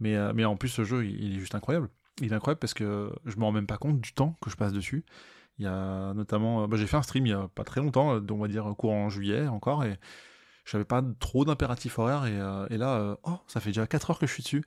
Mais, 0.00 0.16
euh, 0.16 0.32
mais 0.34 0.44
en 0.44 0.56
plus, 0.56 0.68
ce 0.68 0.84
jeu, 0.84 1.06
il, 1.06 1.36
est 1.36 1.38
juste 1.38 1.54
incroyable. 1.54 1.88
Il 2.20 2.32
est 2.32 2.34
incroyable 2.34 2.60
parce 2.60 2.74
que 2.74 3.12
je 3.26 3.36
me 3.36 3.44
rends 3.44 3.52
même 3.52 3.66
pas 3.66 3.78
compte 3.78 4.00
du 4.00 4.12
temps 4.12 4.36
que 4.40 4.50
je 4.50 4.56
passe 4.56 4.72
dessus. 4.72 5.04
Il 5.58 5.64
y 5.64 5.68
a 5.68 6.14
notamment, 6.14 6.62
euh, 6.62 6.66
bah, 6.66 6.76
j'ai 6.76 6.86
fait 6.86 6.96
un 6.96 7.02
stream 7.02 7.26
il 7.26 7.30
y 7.30 7.32
a 7.32 7.48
pas 7.48 7.64
très 7.64 7.80
longtemps, 7.80 8.14
euh, 8.14 8.20
on 8.30 8.38
va 8.38 8.48
dire 8.48 8.64
courant 8.76 9.08
juillet 9.08 9.48
encore, 9.48 9.84
et 9.84 9.96
j'avais 10.64 10.84
pas 10.84 11.02
trop 11.18 11.44
d'impératifs 11.44 11.98
horaires, 11.98 12.26
et, 12.26 12.74
et 12.74 12.78
là, 12.78 13.16
oh, 13.24 13.38
ça 13.46 13.60
fait 13.60 13.70
déjà 13.70 13.86
4 13.86 14.10
heures 14.10 14.18
que 14.18 14.26
je 14.26 14.32
suis 14.32 14.42
dessus. 14.42 14.64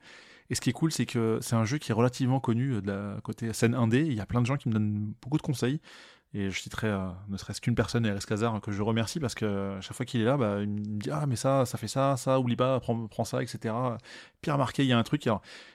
Et 0.50 0.54
ce 0.54 0.60
qui 0.60 0.70
est 0.70 0.74
cool, 0.74 0.92
c'est 0.92 1.06
que 1.06 1.38
c'est 1.40 1.54
un 1.54 1.64
jeu 1.64 1.78
qui 1.78 1.92
est 1.92 1.94
relativement 1.94 2.40
connu 2.40 2.82
de 2.82 2.90
la 2.90 3.20
côté 3.22 3.52
scène 3.52 3.74
indé. 3.74 4.00
Il 4.00 4.14
y 4.14 4.20
a 4.20 4.26
plein 4.26 4.42
de 4.42 4.46
gens 4.46 4.56
qui 4.56 4.68
me 4.68 4.74
donnent 4.74 5.14
beaucoup 5.22 5.38
de 5.38 5.42
conseils. 5.42 5.80
Et 6.34 6.50
je 6.50 6.60
citerai 6.60 6.86
euh, 6.86 7.08
ne 7.28 7.36
serait-ce 7.36 7.60
qu'une 7.60 7.74
personne, 7.74 8.06
Eres 8.06 8.24
Kazar, 8.24 8.58
que 8.62 8.72
je 8.72 8.82
remercie 8.82 9.20
parce 9.20 9.34
que 9.34 9.76
chaque 9.82 9.94
fois 9.94 10.06
qu'il 10.06 10.22
est 10.22 10.24
là, 10.24 10.38
bah, 10.38 10.60
il 10.62 10.68
me 10.68 10.98
dit 10.98 11.10
Ah, 11.10 11.26
mais 11.26 11.36
ça, 11.36 11.66
ça 11.66 11.76
fait 11.76 11.88
ça, 11.88 12.16
ça, 12.16 12.40
oublie 12.40 12.56
pas, 12.56 12.80
prends, 12.80 13.24
ça, 13.24 13.42
etc. 13.42 13.74
Puis 14.40 14.50
remarqué, 14.50 14.82
il 14.82 14.88
y 14.88 14.92
a 14.94 14.98
un 14.98 15.02
truc. 15.02 15.28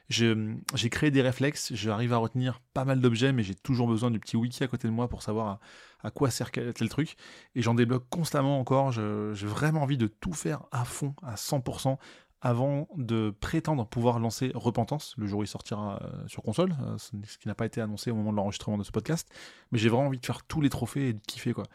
J'ai 0.09 0.89
créé 0.89 1.11
des 1.11 1.21
réflexes, 1.21 1.73
j'arrive 1.73 2.11
à 2.13 2.17
retenir 2.17 2.59
pas 2.73 2.85
mal 2.85 3.01
d'objets, 3.01 3.33
mais 3.33 3.43
j'ai 3.43 3.53
toujours 3.53 3.87
besoin 3.87 4.09
du 4.09 4.19
petit 4.19 4.35
wiki 4.35 4.63
à 4.63 4.67
côté 4.67 4.87
de 4.87 4.93
moi 4.93 5.07
pour 5.07 5.21
savoir 5.21 5.59
à, 6.01 6.09
quoi 6.09 6.31
sert 6.31 6.49
tel 6.51 6.89
truc. 6.89 7.17
Et 7.53 7.61
j'en 7.61 7.75
débloque 7.75 8.09
constamment 8.09 8.59
encore. 8.59 8.91
J'ai 8.91 9.45
vraiment 9.45 9.83
envie 9.83 9.97
de 9.97 10.07
tout 10.07 10.33
faire 10.33 10.63
à 10.71 10.85
fond, 10.85 11.13
à 11.21 11.35
100% 11.35 11.97
avant 12.41 12.87
de 12.95 13.31
prétendre 13.39 13.87
pouvoir 13.87 14.19
lancer 14.19 14.51
Repentance, 14.53 15.15
le 15.17 15.25
jour 15.25 15.39
où 15.39 15.43
il 15.43 15.47
sortira 15.47 15.99
euh, 16.03 16.27
sur 16.27 16.43
console, 16.43 16.75
euh, 16.81 16.97
ce 16.97 17.37
qui 17.37 17.47
n'a 17.47 17.55
pas 17.55 17.65
été 17.65 17.81
annoncé 17.81 18.11
au 18.11 18.15
moment 18.15 18.31
de 18.31 18.37
l'enregistrement 18.37 18.77
de 18.77 18.83
ce 18.83 18.91
podcast. 18.91 19.27
Mais 19.71 19.79
j'ai 19.79 19.89
vraiment 19.89 20.07
envie 20.07 20.19
de 20.19 20.25
faire 20.25 20.43
tous 20.43 20.61
les 20.61 20.69
trophées 20.69 21.09
et 21.09 21.13
de 21.13 21.21
kiffer 21.27 21.53
quoi. 21.53 21.65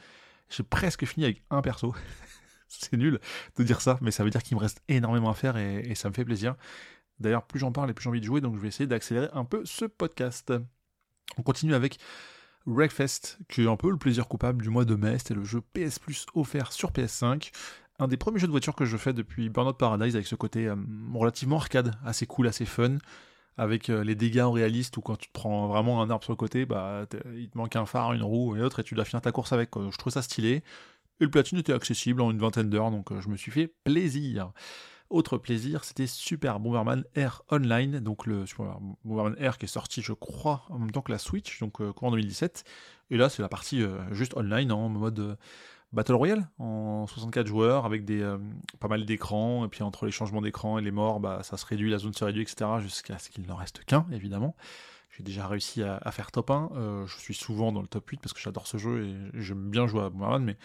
J'ai 0.51 0.63
presque 0.63 1.05
fini 1.05 1.25
avec 1.25 1.43
un 1.51 1.63
perso. 1.63 1.95
c'est 2.69 2.97
nul 2.97 3.21
de 3.57 3.65
dire 3.65 3.81
ça, 3.81 3.99
mais 4.01 4.11
ça 4.11 4.25
veut 4.25 4.31
dire 4.31 4.43
qu'il 4.43 4.57
me 4.57 4.61
reste 4.61 4.83
énormément 4.89 5.31
à 5.31 5.35
faire 5.35 5.57
et, 5.57 5.95
ça 5.95 6.09
me 6.09 6.15
fait 6.15 6.25
plaisir. 6.25 6.55
D'ailleurs, 7.19 7.45
plus 7.45 7.59
j'en 7.59 7.73
parle 7.73 7.91
et 7.91 7.95
plus 7.95 8.05
j'ai 8.05 8.09
envie 8.11 8.21
de 8.21 8.27
jouer, 8.27 8.41
donc 8.41 8.57
je 8.57 8.61
vais 8.61 8.69
essayer 8.69 8.87
d'accélérer 8.87 9.29
un 9.33 9.45
peu 9.45 9.65
ce 9.65 9.85
podcast. 9.85 10.53
On 11.39 11.43
continue 11.43 11.75
avec 11.75 11.99
Wreckfest, 12.67 13.39
qui 13.49 13.63
est 13.63 13.69
un 13.69 13.77
peu 13.77 13.91
le 13.91 13.97
plaisir 13.97 14.29
coupable 14.29 14.63
du 14.63 14.71
mois 14.71 14.85
de 14.85 14.95
mai. 14.95 15.19
C'était 15.19 15.35
le 15.35 15.45
jeu 15.45 15.61
PS 15.61 15.99
Plus 15.99 16.27
offert 16.35 16.73
sur 16.73 16.93
PS5 16.93 17.51
un 18.03 18.09
des 18.09 18.17
premiers 18.17 18.39
jeux 18.39 18.47
de 18.47 18.53
voiture 18.53 18.75
que 18.75 18.85
je 18.85 18.97
fais 18.97 19.13
depuis 19.13 19.49
Burnout 19.49 19.77
Paradise 19.77 20.17
avec 20.17 20.27
ce 20.27 20.35
côté 20.35 20.67
euh, 20.67 20.77
relativement 21.15 21.57
arcade, 21.57 21.95
assez 22.05 22.27
cool, 22.27 22.49
assez 22.49 22.65
fun, 22.65 22.99
avec 23.57 23.91
euh, 23.91 24.03
les 24.03 24.15
dégâts 24.15 24.41
en 24.41 24.53
réaliste 24.53 24.97
où 24.97 25.01
quand 25.01 25.17
tu 25.17 25.29
te 25.29 25.33
prends 25.33 25.69
vraiment 25.69 26.03
un 26.03 26.11
arbre 26.11 26.25
sur 26.25 26.33
le 26.33 26.37
côté, 26.37 26.67
bah 26.67 27.07
il 27.37 27.49
te 27.49 27.57
manque 27.57 27.77
un 27.77 27.87
phare, 27.87 28.13
une 28.13 28.23
roue 28.23 28.57
et 28.57 28.61
autre 28.61 28.81
et 28.81 28.85
tu 28.85 28.95
dois 28.95 29.05
finir 29.05 29.23
ta 29.23 29.31
course 29.33 29.53
avec. 29.53 29.71
Je 29.77 29.97
trouve 29.97 30.13
ça 30.13 30.23
stylé. 30.23 30.63
Et 31.21 31.25
le 31.25 31.31
platine 31.31 31.59
était 31.59 31.73
accessible 31.73 32.21
en 32.23 32.31
une 32.31 32.39
vingtaine 32.39 32.71
d'heures, 32.71 32.91
donc 32.91 33.13
euh, 33.13 33.21
je 33.21 33.29
me 33.29 33.37
suis 33.37 33.53
fait 33.53 33.73
plaisir. 33.85 34.53
Autre 35.09 35.37
plaisir, 35.39 35.85
c'était 35.85 36.07
Super 36.07 36.59
Bomberman 36.59 37.05
Air 37.15 37.43
Online, 37.51 38.01
donc 38.01 38.27
le 38.27 38.47
Super 38.47 38.79
Bomberman 39.05 39.37
Air 39.39 39.59
qui 39.59 39.67
est 39.67 39.69
sorti, 39.69 40.01
je 40.01 40.15
crois, 40.15 40.65
en 40.71 40.79
même 40.79 40.91
temps 40.91 41.03
que 41.03 41.13
la 41.13 41.19
Switch, 41.19 41.61
donc 41.61 41.75
courant 41.93 42.11
2017. 42.11 42.65
Et 43.11 43.19
là, 43.19 43.29
c'est 43.29 43.43
la 43.43 43.51
partie 43.51 43.85
juste 44.11 44.35
online, 44.39 44.71
hein, 44.71 44.75
en 44.75 44.89
mode 44.89 45.37
Battle 45.93 46.15
Royale 46.15 46.49
en 46.59 47.07
64 47.07 47.47
joueurs 47.47 47.85
avec 47.85 48.05
des, 48.05 48.23
euh, 48.23 48.39
pas 48.81 48.89
mal 48.89 49.05
d'écrans, 49.05 49.65
et 49.65 49.69
puis 49.69 49.83
entre 49.83 50.07
les 50.07 50.13
changements 50.13 50.41
d'écran 50.41 50.79
et 50.79 50.83
les 50.83 50.91
morts, 50.91 51.21
bah, 51.21 51.41
ça 51.43 51.57
se 51.57 51.67
réduit, 51.67 51.91
la 51.91 51.99
zone 51.99 52.15
se 52.15 52.25
réduit, 52.25 52.43
etc. 52.43 52.71
jusqu'à 52.81 53.19
ce 53.19 53.29
qu'il 53.29 53.47
n'en 53.47 53.57
reste 53.57 53.85
qu'un, 53.85 54.07
évidemment. 54.13 54.57
J'ai 55.11 55.23
déjà 55.23 55.47
réussi 55.47 55.83
à, 55.83 56.11
faire 56.11 56.31
top 56.31 56.51
1, 56.51 56.71
euh, 56.75 57.07
je 57.07 57.19
suis 57.19 57.35
souvent 57.35 57.71
dans 57.71 57.83
le 57.83 57.87
top 57.87 58.09
8 58.09 58.21
parce 58.23 58.33
que 58.33 58.41
j'adore 58.41 58.67
ce 58.67 58.79
jeu 58.79 59.05
et 59.05 59.15
j'aime 59.35 59.69
bien 59.69 59.87
jouer 59.87 60.05
à 60.05 60.09
Bomberman, 60.09 60.43
mais 60.43 60.57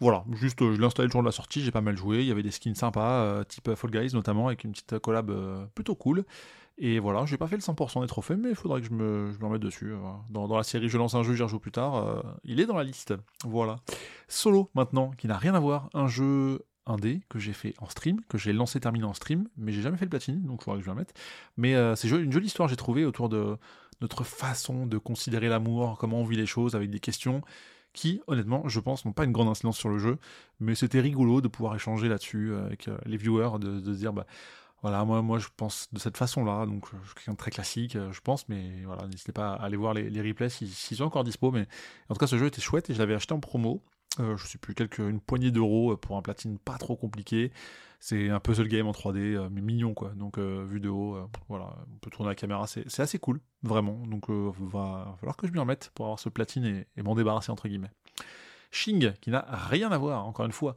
voilà, 0.00 0.24
juste 0.32 0.58
je 0.60 0.78
l'ai 0.78 0.84
installé 0.86 1.08
le 1.08 1.12
jour 1.12 1.20
de 1.20 1.26
la 1.26 1.32
sortie, 1.32 1.60
j'ai 1.62 1.70
pas 1.70 1.82
mal 1.82 1.96
joué, 1.96 2.20
il 2.20 2.26
y 2.26 2.30
avait 2.30 2.42
des 2.42 2.50
skins 2.50 2.74
sympas, 2.74 3.20
euh, 3.20 3.44
type 3.44 3.74
Fall 3.74 3.90
Guys 3.90 4.14
notamment, 4.14 4.46
avec 4.46 4.64
une 4.64 4.72
petite 4.72 4.98
collab 4.98 5.30
plutôt 5.74 5.94
cool. 5.94 6.24
Et 6.78 6.98
voilà, 6.98 7.24
j'ai 7.24 7.38
pas 7.38 7.46
fait 7.46 7.56
le 7.56 7.62
100% 7.62 8.02
des 8.02 8.06
trophées, 8.06 8.36
mais 8.36 8.50
il 8.50 8.54
faudrait 8.54 8.82
que 8.82 8.86
je 8.86 8.92
me, 8.92 9.32
je 9.32 9.38
me 9.38 9.46
remette 9.46 9.62
dessus. 9.62 9.92
Euh, 9.92 9.98
dans, 10.28 10.46
dans, 10.46 10.56
la 10.56 10.62
série 10.62 10.88
Je 10.88 10.98
lance 10.98 11.14
un 11.14 11.22
jeu, 11.22 11.34
j'y 11.34 11.42
rejoue 11.42 11.58
plus 11.58 11.72
tard. 11.72 11.96
Euh, 11.96 12.22
il 12.44 12.60
est 12.60 12.66
dans 12.66 12.76
la 12.76 12.84
liste. 12.84 13.14
Voilà. 13.44 13.76
Solo, 14.28 14.70
maintenant, 14.74 15.10
qui 15.16 15.26
n'a 15.26 15.38
rien 15.38 15.54
à 15.54 15.60
voir. 15.60 15.88
Un 15.94 16.06
jeu 16.06 16.66
indé 16.84 17.20
que 17.28 17.38
j'ai 17.38 17.54
fait 17.54 17.74
en 17.78 17.88
stream, 17.88 18.20
que 18.28 18.36
j'ai 18.36 18.52
lancé 18.52 18.78
terminé 18.78 19.06
en 19.06 19.14
stream, 19.14 19.48
mais 19.56 19.72
j'ai 19.72 19.80
jamais 19.80 19.96
fait 19.96 20.04
le 20.04 20.10
platine, 20.10 20.42
donc 20.42 20.60
il 20.60 20.64
faudrait 20.64 20.80
que 20.80 20.84
je 20.84 20.90
le 20.90 20.96
mette. 20.96 21.14
Mais 21.56 21.74
euh, 21.74 21.96
c'est 21.96 22.08
une 22.08 22.30
jolie 22.30 22.46
histoire, 22.46 22.68
j'ai 22.68 22.76
trouvé, 22.76 23.04
autour 23.04 23.28
de 23.28 23.56
notre 24.02 24.22
façon 24.22 24.86
de 24.86 24.98
considérer 24.98 25.48
l'amour, 25.48 25.96
comment 25.98 26.20
on 26.20 26.24
vit 26.24 26.36
les 26.36 26.46
choses, 26.46 26.76
avec 26.76 26.90
des 26.90 27.00
questions 27.00 27.40
qui, 27.94 28.20
honnêtement, 28.26 28.68
je 28.68 28.78
pense, 28.78 29.06
n'ont 29.06 29.12
pas 29.12 29.24
une 29.24 29.32
grande 29.32 29.48
incidence 29.48 29.78
sur 29.78 29.88
le 29.88 29.98
jeu, 29.98 30.18
mais 30.60 30.74
c'était 30.74 31.00
rigolo 31.00 31.40
de 31.40 31.48
pouvoir 31.48 31.74
échanger 31.74 32.08
là-dessus 32.08 32.54
avec 32.54 32.90
les 33.06 33.16
viewers, 33.16 33.58
de, 33.58 33.80
de 33.80 33.94
se 33.94 33.98
dire, 33.98 34.12
bah, 34.12 34.26
voilà, 34.86 35.04
moi, 35.04 35.20
moi 35.20 35.40
je 35.40 35.48
pense 35.56 35.88
de 35.92 35.98
cette 35.98 36.16
façon-là, 36.16 36.64
donc 36.64 36.86
je 37.02 37.06
suis 37.06 37.14
quelqu'un 37.16 37.32
de 37.32 37.36
très 37.36 37.50
classique, 37.50 37.96
euh, 37.96 38.12
je 38.12 38.20
pense, 38.20 38.48
mais 38.48 38.84
voilà, 38.84 39.08
n'hésitez 39.08 39.32
pas 39.32 39.54
à 39.54 39.64
aller 39.64 39.76
voir 39.76 39.94
les, 39.94 40.22
replays 40.22 40.48
s'ils 40.48 40.96
sont 40.96 41.02
encore 41.02 41.24
dispo. 41.24 41.50
Mais 41.50 41.66
en 42.08 42.14
tout 42.14 42.20
cas, 42.20 42.28
ce 42.28 42.38
jeu 42.38 42.46
était 42.46 42.60
chouette 42.60 42.88
et 42.88 42.94
je 42.94 43.00
l'avais 43.00 43.16
acheté 43.16 43.34
en 43.34 43.40
promo. 43.40 43.82
Euh, 44.20 44.36
je 44.36 44.46
sais 44.46 44.58
plus, 44.58 44.76
quelques, 44.76 45.00
une 45.00 45.18
poignée 45.18 45.50
d'euros 45.50 45.94
euh, 45.94 45.96
pour 45.96 46.16
un 46.16 46.22
platine 46.22 46.56
pas 46.60 46.78
trop 46.78 46.94
compliqué. 46.94 47.50
C'est 47.98 48.30
un 48.30 48.38
puzzle 48.38 48.68
game 48.68 48.86
en 48.86 48.92
3D, 48.92 49.48
mais 49.50 49.60
mignon 49.60 49.92
quoi. 49.92 50.10
Donc, 50.10 50.38
vu 50.38 50.78
de 50.78 50.88
haut, 50.88 51.18
voilà, 51.48 51.76
on 51.92 51.98
peut 51.98 52.10
tourner 52.10 52.28
la 52.28 52.36
caméra, 52.36 52.68
c'est 52.68 53.00
assez 53.00 53.18
cool, 53.18 53.40
vraiment. 53.64 54.06
Donc, 54.06 54.26
il 54.28 54.68
va, 54.68 55.16
falloir 55.18 55.36
que 55.36 55.48
je 55.48 55.52
m'y 55.52 55.58
remette 55.58 55.90
pour 55.96 56.04
avoir 56.04 56.20
ce 56.20 56.28
platine 56.28 56.64
et, 56.64 56.86
et 56.96 57.02
m'en 57.02 57.16
débarrasser, 57.16 57.50
entre 57.50 57.66
guillemets. 57.66 57.90
Shing, 58.70 59.14
qui 59.20 59.30
n'a 59.30 59.46
rien 59.50 59.90
à 59.90 59.98
voir, 59.98 60.26
encore 60.26 60.46
une 60.46 60.52
fois. 60.52 60.76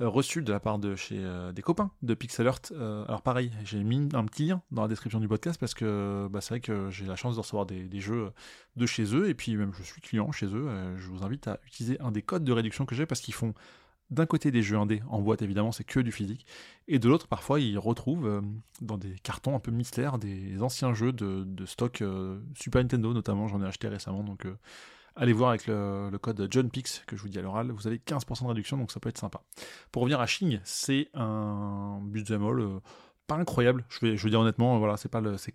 Euh, 0.00 0.08
reçu 0.08 0.40
de 0.42 0.50
la 0.50 0.60
part 0.60 0.78
de 0.78 0.96
chez 0.96 1.18
euh, 1.18 1.52
des 1.52 1.60
copains 1.60 1.90
de 2.02 2.14
Pixel 2.14 2.46
Alert. 2.46 2.72
Euh, 2.72 3.04
alors 3.04 3.20
pareil, 3.20 3.52
j'ai 3.64 3.82
mis 3.84 4.08
un 4.14 4.24
petit 4.24 4.46
lien 4.46 4.62
dans 4.70 4.82
la 4.82 4.88
description 4.88 5.20
du 5.20 5.28
podcast 5.28 5.60
parce 5.60 5.74
que 5.74 6.26
bah, 6.30 6.40
c'est 6.40 6.54
vrai 6.54 6.60
que 6.60 6.88
j'ai 6.88 7.04
la 7.04 7.16
chance 7.16 7.34
de 7.34 7.40
recevoir 7.40 7.66
des, 7.66 8.00
jeux 8.00 8.32
de 8.76 8.86
chez 8.86 9.14
eux 9.14 9.28
et 9.28 9.34
puis 9.34 9.56
même 9.56 9.72
je 9.74 9.82
suis 9.82 10.00
client 10.00 10.32
chez 10.32 10.46
eux. 10.46 10.68
je 10.96 11.06
vous 11.08 11.22
invite 11.22 11.48
à 11.48 11.60
utiliser 11.66 12.00
un 12.00 12.12
des 12.12 12.22
codes 12.22 12.44
de 12.44 12.52
réduction 12.52 12.86
que 12.86 12.94
j'ai 12.94 13.04
parce 13.04 13.20
qu'ils 13.20 13.34
font 13.34 13.52
d'un 14.08 14.24
côté 14.24 14.50
des 14.50 14.62
jeux 14.62 14.78
indés 14.78 15.02
en 15.08 15.20
boîte 15.20 15.42
évidemment 15.42 15.70
c'est 15.70 15.84
que 15.84 16.00
du 16.00 16.12
physique 16.12 16.46
et 16.88 16.98
de 16.98 17.08
l'autre 17.08 17.28
parfois 17.28 17.60
ils 17.60 17.78
retrouvent 17.78 18.42
dans 18.80 18.96
des 18.96 19.16
cartons 19.22 19.54
un 19.54 19.60
peu 19.60 19.70
mystères 19.70 20.18
des 20.18 20.62
anciens 20.62 20.94
jeux 20.94 21.12
de, 21.12 21.44
de 21.44 21.66
stock 21.66 22.02
Super 22.56 22.82
Nintendo 22.82 23.12
notamment 23.12 23.48
j'en 23.48 23.62
ai 23.62 23.66
acheté 23.66 23.88
récemment 23.88 24.24
donc 24.24 24.46
allez 25.16 25.32
voir 25.32 25.50
avec 25.50 25.66
le, 25.66 26.10
code 26.20 26.48
JohnPix 26.50 27.02
que 27.06 27.16
je 27.16 27.22
vous 27.22 27.28
dis 27.28 27.38
à 27.38 27.42
l'oral, 27.42 27.70
vous 27.70 27.86
avez 27.86 27.98
15% 27.98 28.42
de 28.42 28.48
réduction, 28.48 28.76
donc 28.76 28.92
ça 28.92 29.00
peut 29.00 29.08
être 29.08 29.18
sympa. 29.18 29.42
Pour 29.92 30.02
revenir 30.02 30.20
à 30.20 30.26
Shing, 30.26 30.60
c'est 30.64 31.08
un 31.14 32.00
beat'em 32.02 32.44
all 32.44 32.60
euh, 32.60 32.80
pas 33.26 33.36
incroyable, 33.36 33.84
je 33.88 34.16
veux 34.16 34.30
dire 34.30 34.40
honnêtement, 34.40 34.78
voilà, 34.78 34.96
c'est 34.96 35.10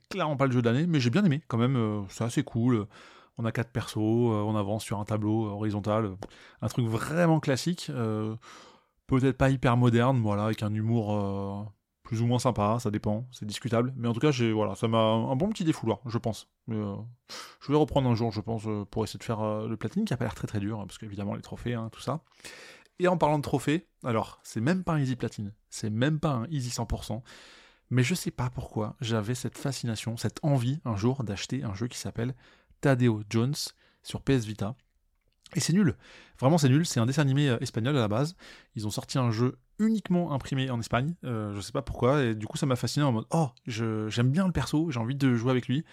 clairement 0.10 0.38
pas 0.38 0.46
le 0.46 0.52
jeu 0.52 0.62
d'année, 0.62 0.88
mais 0.88 1.00
j'ai 1.00 1.10
bien 1.10 1.26
aimé 1.26 1.42
quand 1.48 1.58
même, 1.58 1.76
euh, 1.76 2.30
c'est 2.30 2.44
cool. 2.44 2.88
On 3.38 3.44
a 3.44 3.52
quatre 3.52 3.72
persos, 3.72 3.98
euh, 3.98 4.44
on 4.46 4.56
avance 4.56 4.84
sur 4.84 5.00
un 5.00 5.04
tableau 5.04 5.48
horizontal, 5.48 6.16
un 6.62 6.68
truc 6.70 6.86
vraiment 6.86 7.42
classique, 7.42 7.92
peut-être 9.08 9.38
pas 9.38 9.50
hyper 9.50 9.76
moderne, 9.76 10.22
voilà, 10.22 10.46
avec 10.46 10.64
un 10.64 10.74
humour 10.74 11.74
plus 12.06 12.22
ou 12.22 12.28
moins 12.28 12.40
sympa, 12.40 12.78
ça 12.80 12.92
dépend, 12.92 13.28
c'est 13.32 13.46
discutable. 13.46 13.92
Mais 13.98 14.08
en 14.08 14.14
tout 14.14 14.20
cas, 14.20 14.32
voilà, 14.54 14.76
ça 14.76 14.88
m'a 14.88 15.00
un 15.00 15.36
bon 15.36 15.50
petit 15.50 15.64
défouloir, 15.64 16.00
je 16.06 16.18
pense. 16.20 16.48
Euh, 16.70 16.96
je 17.60 17.72
vais 17.72 17.78
reprendre 17.78 18.08
un 18.08 18.16
jour, 18.16 18.32
je 18.32 18.42
pense, 18.42 18.64
euh, 18.68 18.86
pour 18.86 19.04
essayer 19.04 19.18
de 19.18 19.24
faire 19.24 19.42
euh, 19.42 19.68
le 19.68 19.76
platine, 19.76 20.06
qui 20.06 20.14
a 20.14 20.18
pas 20.18 20.24
l'air 20.24 20.36
très 20.36 20.48
très 20.48 20.60
dur, 20.60 20.80
hein, 20.80 20.86
parce 20.86 21.00
qu'évidemment 21.00 21.34
les 21.34 21.42
trophées, 21.42 21.74
hein, 21.74 21.90
tout 21.92 22.00
ça. 22.00 22.22
Et 23.00 23.08
en 23.08 23.18
parlant 23.18 23.40
de 23.40 23.44
trophées, 23.44 23.88
alors 24.04 24.40
c'est 24.44 24.62
même 24.62 24.84
pas 24.84 24.94
un 24.94 25.00
easy 25.00 25.16
platine, 25.16 25.52
c'est 25.70 25.90
même 25.90 26.20
pas 26.20 26.30
un 26.30 26.46
easy 26.50 26.70
100%, 26.70 27.24
mais 27.90 28.04
je 28.04 28.14
sais 28.14 28.32
pas 28.32 28.52
pourquoi 28.52 28.96
j'avais 29.02 29.36
cette 29.36 29.58
fascination, 29.58 30.16
cette 30.16 30.40
envie 30.44 30.80
un 30.86 30.96
jour 30.96 31.24
d'acheter 31.24 31.64
un 31.64 31.74
jeu 31.74 31.88
qui 31.88 31.98
s'appelle 31.98 32.36
Tadeo 32.82 33.24
Jones 33.30 33.56
sur 34.04 34.22
PS 34.22 34.46
Vita. 34.46 34.76
Et 35.56 35.62
c'est 35.62 35.74
nul. 35.74 35.96
Vraiment, 36.40 36.58
c'est 36.58 36.70
nul. 36.70 36.86
C'est 36.86 37.00
un 37.00 37.06
dessin 37.06 37.22
animé 37.22 37.50
euh, 37.50 37.58
espagnol 37.62 37.96
à 37.98 38.02
la 38.02 38.08
base. 38.08 38.36
Ils 38.76 38.86
ont 38.86 38.92
sorti 38.92 39.18
un 39.18 39.32
jeu 39.32 39.58
uniquement 39.80 40.34
imprimé 40.34 40.70
en 40.70 40.80
Espagne. 40.80 41.16
Euh, 41.24 41.54
je 41.56 41.62
sais 41.62 41.72
pas 41.72 41.82
pourquoi. 41.82 42.24
Et 42.24 42.36
du 42.36 42.46
coup, 42.46 42.58
ça 42.58 42.66
m'a 42.66 42.76
fasciné 42.76 43.06
en 43.06 43.14
mode 43.14 43.26
Oh, 43.32 43.50
j'aime 43.66 44.30
bien 44.30 44.46
le 44.46 44.52
perso, 44.52 44.92
j'ai 44.92 45.00
envie 45.00 45.16
de 45.16 45.34
jouer 45.34 45.52
avec 45.52 45.68
lui. 45.68 45.86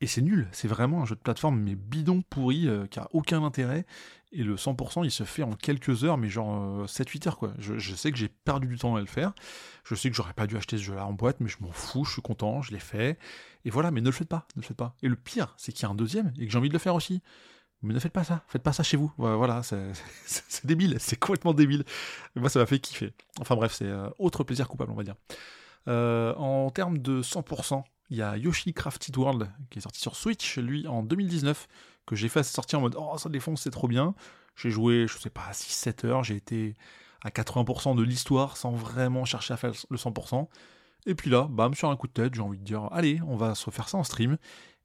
Et 0.00 0.06
c'est 0.06 0.22
nul. 0.22 0.48
C'est 0.52 0.66
vraiment 0.66 1.02
un 1.02 1.04
jeu 1.04 1.14
de 1.14 1.20
plateforme, 1.20 1.60
mais 1.60 1.74
bidon 1.74 2.22
pourri, 2.22 2.66
euh, 2.66 2.86
qui 2.86 2.98
a 2.98 3.08
aucun 3.12 3.44
intérêt. 3.44 3.84
Et 4.32 4.42
le 4.42 4.56
100%, 4.56 5.04
il 5.04 5.10
se 5.10 5.24
fait 5.24 5.42
en 5.42 5.52
quelques 5.52 6.04
heures, 6.04 6.16
mais 6.16 6.30
genre 6.30 6.86
7-8 6.86 7.28
heures, 7.28 7.36
quoi. 7.36 7.52
Je, 7.58 7.94
sais 7.94 8.10
que 8.10 8.16
j'ai 8.16 8.28
perdu 8.28 8.66
du 8.66 8.78
temps 8.78 8.96
à 8.96 9.00
le 9.00 9.06
faire. 9.06 9.34
Je 9.84 9.94
sais 9.94 10.08
que 10.08 10.16
j'aurais 10.16 10.32
pas 10.32 10.46
dû 10.46 10.56
acheter 10.56 10.78
ce 10.78 10.84
jeu-là 10.84 11.04
en 11.04 11.12
boîte, 11.12 11.40
mais 11.40 11.48
je 11.48 11.58
m'en 11.60 11.72
fous, 11.72 12.04
je 12.04 12.12
suis 12.12 12.22
content, 12.22 12.62
je 12.62 12.70
l'ai 12.70 12.78
fait. 12.78 13.18
Et 13.64 13.70
voilà, 13.70 13.90
mais 13.90 14.00
ne 14.00 14.06
le 14.06 14.12
faites 14.12 14.28
pas, 14.28 14.46
ne 14.56 14.62
le 14.62 14.66
faites 14.66 14.76
pas. 14.76 14.94
Et 15.02 15.08
le 15.08 15.16
pire, 15.16 15.52
c'est 15.58 15.72
qu'il 15.72 15.82
y 15.82 15.86
a 15.86 15.90
un 15.90 15.96
deuxième, 15.96 16.32
et 16.38 16.46
que 16.46 16.52
j'ai 16.52 16.58
envie 16.58 16.68
de 16.68 16.74
le 16.74 16.78
faire 16.78 16.94
aussi. 16.94 17.22
Mais 17.82 17.94
ne 17.94 17.98
faites 17.98 18.12
pas 18.12 18.24
ça, 18.24 18.44
faites 18.46 18.62
pas 18.62 18.72
ça 18.72 18.82
chez 18.82 18.96
vous. 18.96 19.10
Voilà, 19.16 19.62
c'est 19.62 20.66
débile, 20.66 20.96
c'est 20.98 21.16
complètement 21.16 21.54
débile. 21.54 21.84
moi, 22.36 22.50
ça 22.50 22.58
m'a 22.58 22.66
fait 22.66 22.78
kiffer. 22.78 23.12
Enfin 23.40 23.56
bref, 23.56 23.72
c'est 23.72 23.86
euh, 23.86 24.08
autre 24.18 24.44
plaisir 24.44 24.68
coupable, 24.68 24.92
on 24.92 24.96
va 24.96 25.04
dire. 25.04 25.16
Euh, 25.88 26.34
en 26.34 26.70
termes 26.70 26.98
de 26.98 27.22
100%, 27.22 27.82
il 28.10 28.18
y 28.18 28.22
a 28.22 28.36
Yoshi 28.36 28.74
Crafted 28.74 29.16
World 29.16 29.50
qui 29.70 29.78
est 29.78 29.82
sorti 29.82 30.00
sur 30.00 30.14
Switch, 30.14 30.58
lui, 30.58 30.86
en 30.86 31.02
2019, 31.02 31.68
que 32.06 32.16
j'ai 32.16 32.28
fait 32.28 32.42
sortir 32.42 32.80
en 32.80 32.82
mode 32.82 32.96
Oh, 32.98 33.16
ça 33.16 33.28
défonce, 33.30 33.62
c'est 33.62 33.70
trop 33.70 33.88
bien. 33.88 34.14
J'ai 34.56 34.70
joué, 34.70 35.06
je 35.06 35.16
sais 35.16 35.30
pas, 35.30 35.50
6-7 35.52 36.06
heures, 36.06 36.24
j'ai 36.24 36.36
été 36.36 36.74
à 37.22 37.30
80% 37.30 37.96
de 37.96 38.02
l'histoire 38.02 38.56
sans 38.56 38.72
vraiment 38.72 39.24
chercher 39.24 39.54
à 39.54 39.56
faire 39.56 39.72
le 39.88 39.96
100%. 39.96 40.48
Et 41.06 41.14
puis 41.14 41.30
là, 41.30 41.46
bam, 41.48 41.74
sur 41.74 41.88
un 41.88 41.96
coup 41.96 42.08
de 42.08 42.12
tête, 42.12 42.34
j'ai 42.34 42.42
envie 42.42 42.58
de 42.58 42.64
dire 42.64 42.88
Allez, 42.92 43.20
on 43.26 43.36
va 43.36 43.54
se 43.54 43.64
refaire 43.64 43.88
ça 43.88 43.96
en 43.96 44.04
stream. 44.04 44.36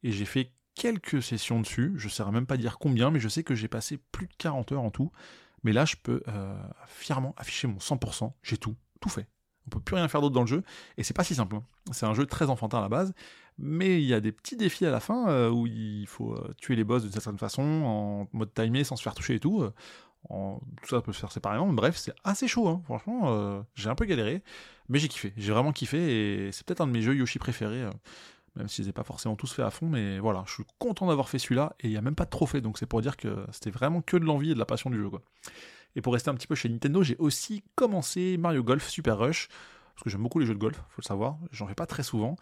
Et 0.04 0.12
j'ai 0.12 0.26
fait 0.26 0.52
quelques 0.76 1.24
sessions 1.24 1.60
dessus, 1.60 1.94
je 1.96 2.06
ne 2.06 2.12
saurais 2.12 2.32
même 2.32 2.46
pas 2.46 2.58
dire 2.58 2.78
combien, 2.78 3.10
mais 3.10 3.20
je 3.20 3.30
sais 3.30 3.44
que 3.44 3.56
j'ai 3.56 3.68
passé 3.68 3.98
plus 4.12 4.28
de 4.28 4.34
40 4.38 4.74
heures 4.74 4.84
en 4.84 4.92
tout. 4.92 5.12
Mais 5.64 5.74
là, 5.74 5.86
je 5.86 5.96
peux 5.96 6.22
euh, 6.28 6.56
fièrement 6.86 7.34
afficher 7.38 7.68
mon 7.68 7.78
100%, 7.78 8.32
j'ai 8.44 8.58
tout, 8.58 8.76
tout 9.02 9.10
fait. 9.10 9.28
On 9.66 9.72
peut 9.72 9.80
plus 9.80 9.96
rien 9.96 10.08
faire 10.08 10.22
d'autre 10.22 10.36
dans 10.36 10.42
le 10.42 10.48
jeu, 10.48 10.64
et 10.98 11.04
c'est 11.04 11.16
pas 11.16 11.24
si 11.24 11.34
simple. 11.34 11.56
Hein. 11.56 11.64
C'est 11.92 12.06
un 12.06 12.14
jeu 12.14 12.28
très 12.28 12.52
enfantin 12.52 12.78
à 12.78 12.82
la 12.82 12.90
base, 12.90 13.14
mais 13.58 14.00
il 14.00 14.08
y 14.08 14.14
a 14.14 14.20
des 14.20 14.32
petits 14.32 14.58
défis 14.58 14.86
à 14.86 14.92
la 14.92 15.00
fin 15.00 15.28
euh, 15.30 15.50
où 15.50 15.66
il 15.66 16.06
faut 16.06 16.34
euh, 16.34 16.54
tuer 16.58 16.76
les 16.76 16.84
boss 16.84 17.02
d'une 17.02 17.12
certaine 17.12 17.40
façon, 17.40 17.64
en 17.64 18.28
mode 18.38 18.54
timé, 18.54 18.84
sans 18.84 18.96
se 18.96 19.02
faire 19.02 19.16
toucher 19.16 19.36
et 19.36 19.40
tout. 19.40 19.68
Tout 20.30 20.90
ça 20.90 21.02
peut 21.02 21.14
se 21.14 21.20
faire 21.20 21.32
séparément, 21.32 21.68
mais 21.68 21.76
bref, 21.76 21.98
c'est 21.98 22.14
assez 22.24 22.48
chaud, 22.48 22.68
hein. 22.68 22.82
franchement, 22.86 23.64
j'ai 23.76 23.90
un 23.90 23.96
peu 23.96 24.06
galéré, 24.06 24.44
mais 24.90 24.98
j'ai 25.00 25.08
kiffé, 25.08 25.34
j'ai 25.38 25.52
vraiment 25.52 25.72
kiffé, 25.72 26.48
et 26.48 26.52
c'est 26.52 26.66
peut-être 26.66 26.82
un 26.82 26.88
de 26.88 26.92
mes 26.92 27.02
jeux 27.02 27.16
Yoshi 27.16 27.38
préférés 27.38 27.88
même 28.56 28.68
si 28.68 28.82
je 28.82 28.88
les 28.88 28.94
pas 28.94 29.04
forcément 29.04 29.36
tous 29.36 29.52
fait 29.54 29.64
à 29.64 29.70
fond, 29.70 29.88
mais 29.88 30.20
voilà, 30.20 30.44
je 30.48 30.54
suis 30.54 30.64
content 30.80 31.08
d'avoir 31.08 31.30
fait 31.30 31.40
celui-là, 31.40 31.76
et 31.80 31.88
il 31.88 31.92
n'y 31.92 31.98
a 31.98 32.02
même 32.02 32.16
pas 32.16 32.26
de 32.26 32.30
trophée, 32.30 32.62
donc 32.62 32.78
c'est 32.78 32.86
pour 32.86 33.02
dire 33.02 33.18
que 33.18 33.46
c'était 33.52 33.72
vraiment 33.72 34.02
que 34.02 34.18
de 34.18 34.26
l'envie 34.26 34.52
et 34.52 34.54
de 34.54 34.60
la 34.60 34.66
passion 34.66 34.90
du 34.90 34.98
jeu, 34.98 35.10
quoi. 35.10 35.22
Et 35.96 36.02
pour 36.02 36.14
rester 36.14 36.30
un 36.30 36.36
petit 36.36 36.48
peu 36.48 36.56
chez 36.56 36.68
Nintendo, 36.70 37.04
j'ai 37.04 37.16
aussi 37.18 37.64
commencé 37.76 38.38
Mario 38.38 38.64
Golf 38.64 38.88
Super 38.90 39.18
Rush, 39.18 39.48
parce 39.94 40.04
que 40.04 40.10
j'aime 40.10 40.24
beaucoup 40.24 40.40
les 40.40 40.46
jeux 40.46 40.54
de 40.54 40.60
golf, 40.60 40.76
faut 40.76 41.02
le 41.02 41.06
savoir, 41.06 41.38
j'en 41.52 41.68
fais 41.68 41.76
pas 41.76 41.86
très 41.86 42.04
souvent, 42.04 42.36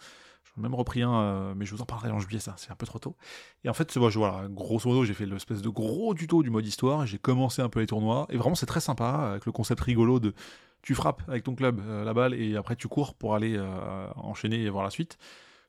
j'en 0.44 0.62
ai 0.62 0.64
même 0.64 0.76
repris 0.76 1.04
un, 1.04 1.14
euh, 1.14 1.54
mais 1.56 1.66
je 1.66 1.76
vous 1.76 1.82
en 1.82 1.86
parlerai 1.86 2.12
en 2.12 2.20
juillet, 2.20 2.40
ça, 2.40 2.56
c'est 2.58 2.72
un 2.72 2.76
peu 2.76 2.88
trop 2.88 3.00
tôt. 3.00 3.16
Et 3.64 3.70
en 3.70 3.74
fait, 3.74 3.96
voilà, 3.98 4.48
grosso 4.50 4.90
modo, 4.90 5.06
j'ai 5.06 5.14
fait 5.14 5.26
l'espèce 5.28 5.62
de 5.62 5.70
gros 5.70 6.16
tuto 6.16 6.42
du 6.42 6.50
mode 6.50 6.66
histoire, 6.66 7.06
j'ai 7.06 7.20
commencé 7.20 7.62
un 7.62 7.70
peu 7.70 7.80
les 7.80 7.88
tournois, 7.88 8.26
et 8.30 8.38
vraiment 8.38 8.56
c'est 8.56 8.66
très 8.66 8.82
sympa, 8.82 9.32
avec 9.34 9.46
le 9.46 9.52
concept 9.52 9.82
rigolo 9.82 10.20
de 10.20 10.34
tu 10.82 10.96
frappes 10.96 11.24
avec 11.28 11.44
ton 11.44 11.56
club 11.56 11.80
euh, 11.80 12.04
la 12.04 12.14
balle, 12.14 12.34
et 12.34 12.56
après 12.56 12.76
tu 12.76 12.88
cours 12.88 13.16
pour 13.16 13.36
aller 13.36 13.56
euh, 13.56 14.08
enchaîner 14.16 14.62
et 14.64 14.70
voir 14.70 14.84
la 14.84 14.90
suite. 14.90 15.18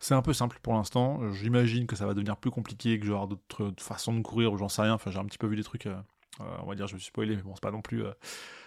C'est 0.05 0.13
un 0.13 0.21
peu 0.21 0.35
simple 0.35 0.59
pour 0.61 0.75
l'instant. 0.75 1.33
J'imagine 1.33 1.87
que 1.87 1.97
ça 1.97 2.05
va 2.05 2.13
devenir 2.13 2.37
plus 2.37 2.51
compliqué, 2.51 3.01
que 3.01 3.07
j'aurai 3.07 3.27
d'autres 3.27 3.73
façons 3.79 4.13
de 4.13 4.21
courir 4.21 4.53
ou 4.53 4.59
j'en 4.59 4.69
sais 4.69 4.83
rien. 4.83 4.93
Enfin, 4.93 5.11
j'ai 5.11 5.19
un 5.19 5.25
petit 5.25 5.39
peu 5.39 5.47
vu 5.47 5.57
des 5.57 5.65
trucs. 5.65 5.87
Euh, 5.87 5.97
euh, 6.43 6.45
on 6.63 6.67
va 6.67 6.75
dire, 6.75 6.87
je 6.87 6.93
me 6.93 6.99
suis 6.99 7.09
spoilé, 7.09 7.37
mais 7.37 7.41
bon, 7.41 7.55
c'est 7.55 7.63
pas 7.63 7.71
non 7.71 7.81
plus 7.81 8.05
euh, 8.05 8.13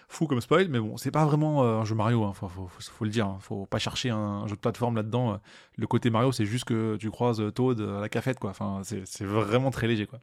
fou 0.08 0.26
comme 0.26 0.40
spoil. 0.40 0.66
Mais 0.68 0.80
bon, 0.80 0.96
c'est 0.96 1.12
pas 1.12 1.24
vraiment 1.24 1.62
un 1.62 1.84
jeu 1.84 1.94
Mario. 1.94 2.24
Hein. 2.24 2.32
Faut, 2.32 2.48
faut, 2.48 3.04
le 3.04 3.10
dire. 3.12 3.28
Hein. 3.28 3.38
Faut 3.40 3.66
pas 3.66 3.78
chercher 3.78 4.10
un, 4.10 4.48
jeu 4.48 4.56
de 4.56 4.60
plateforme 4.60 4.96
là-dedans. 4.96 5.40
Le 5.76 5.86
côté 5.86 6.10
Mario, 6.10 6.32
c'est 6.32 6.44
juste 6.44 6.64
que 6.64 6.96
tu 6.96 7.08
croises 7.08 7.40
Toad 7.54 7.80
à 7.82 8.00
la 8.00 8.08
cafette, 8.08 8.40
quoi. 8.40 8.50
Enfin, 8.50 8.80
c'est 8.82 9.24
vraiment 9.24 9.70
très 9.70 9.86
léger, 9.86 10.08
quoi. 10.08 10.18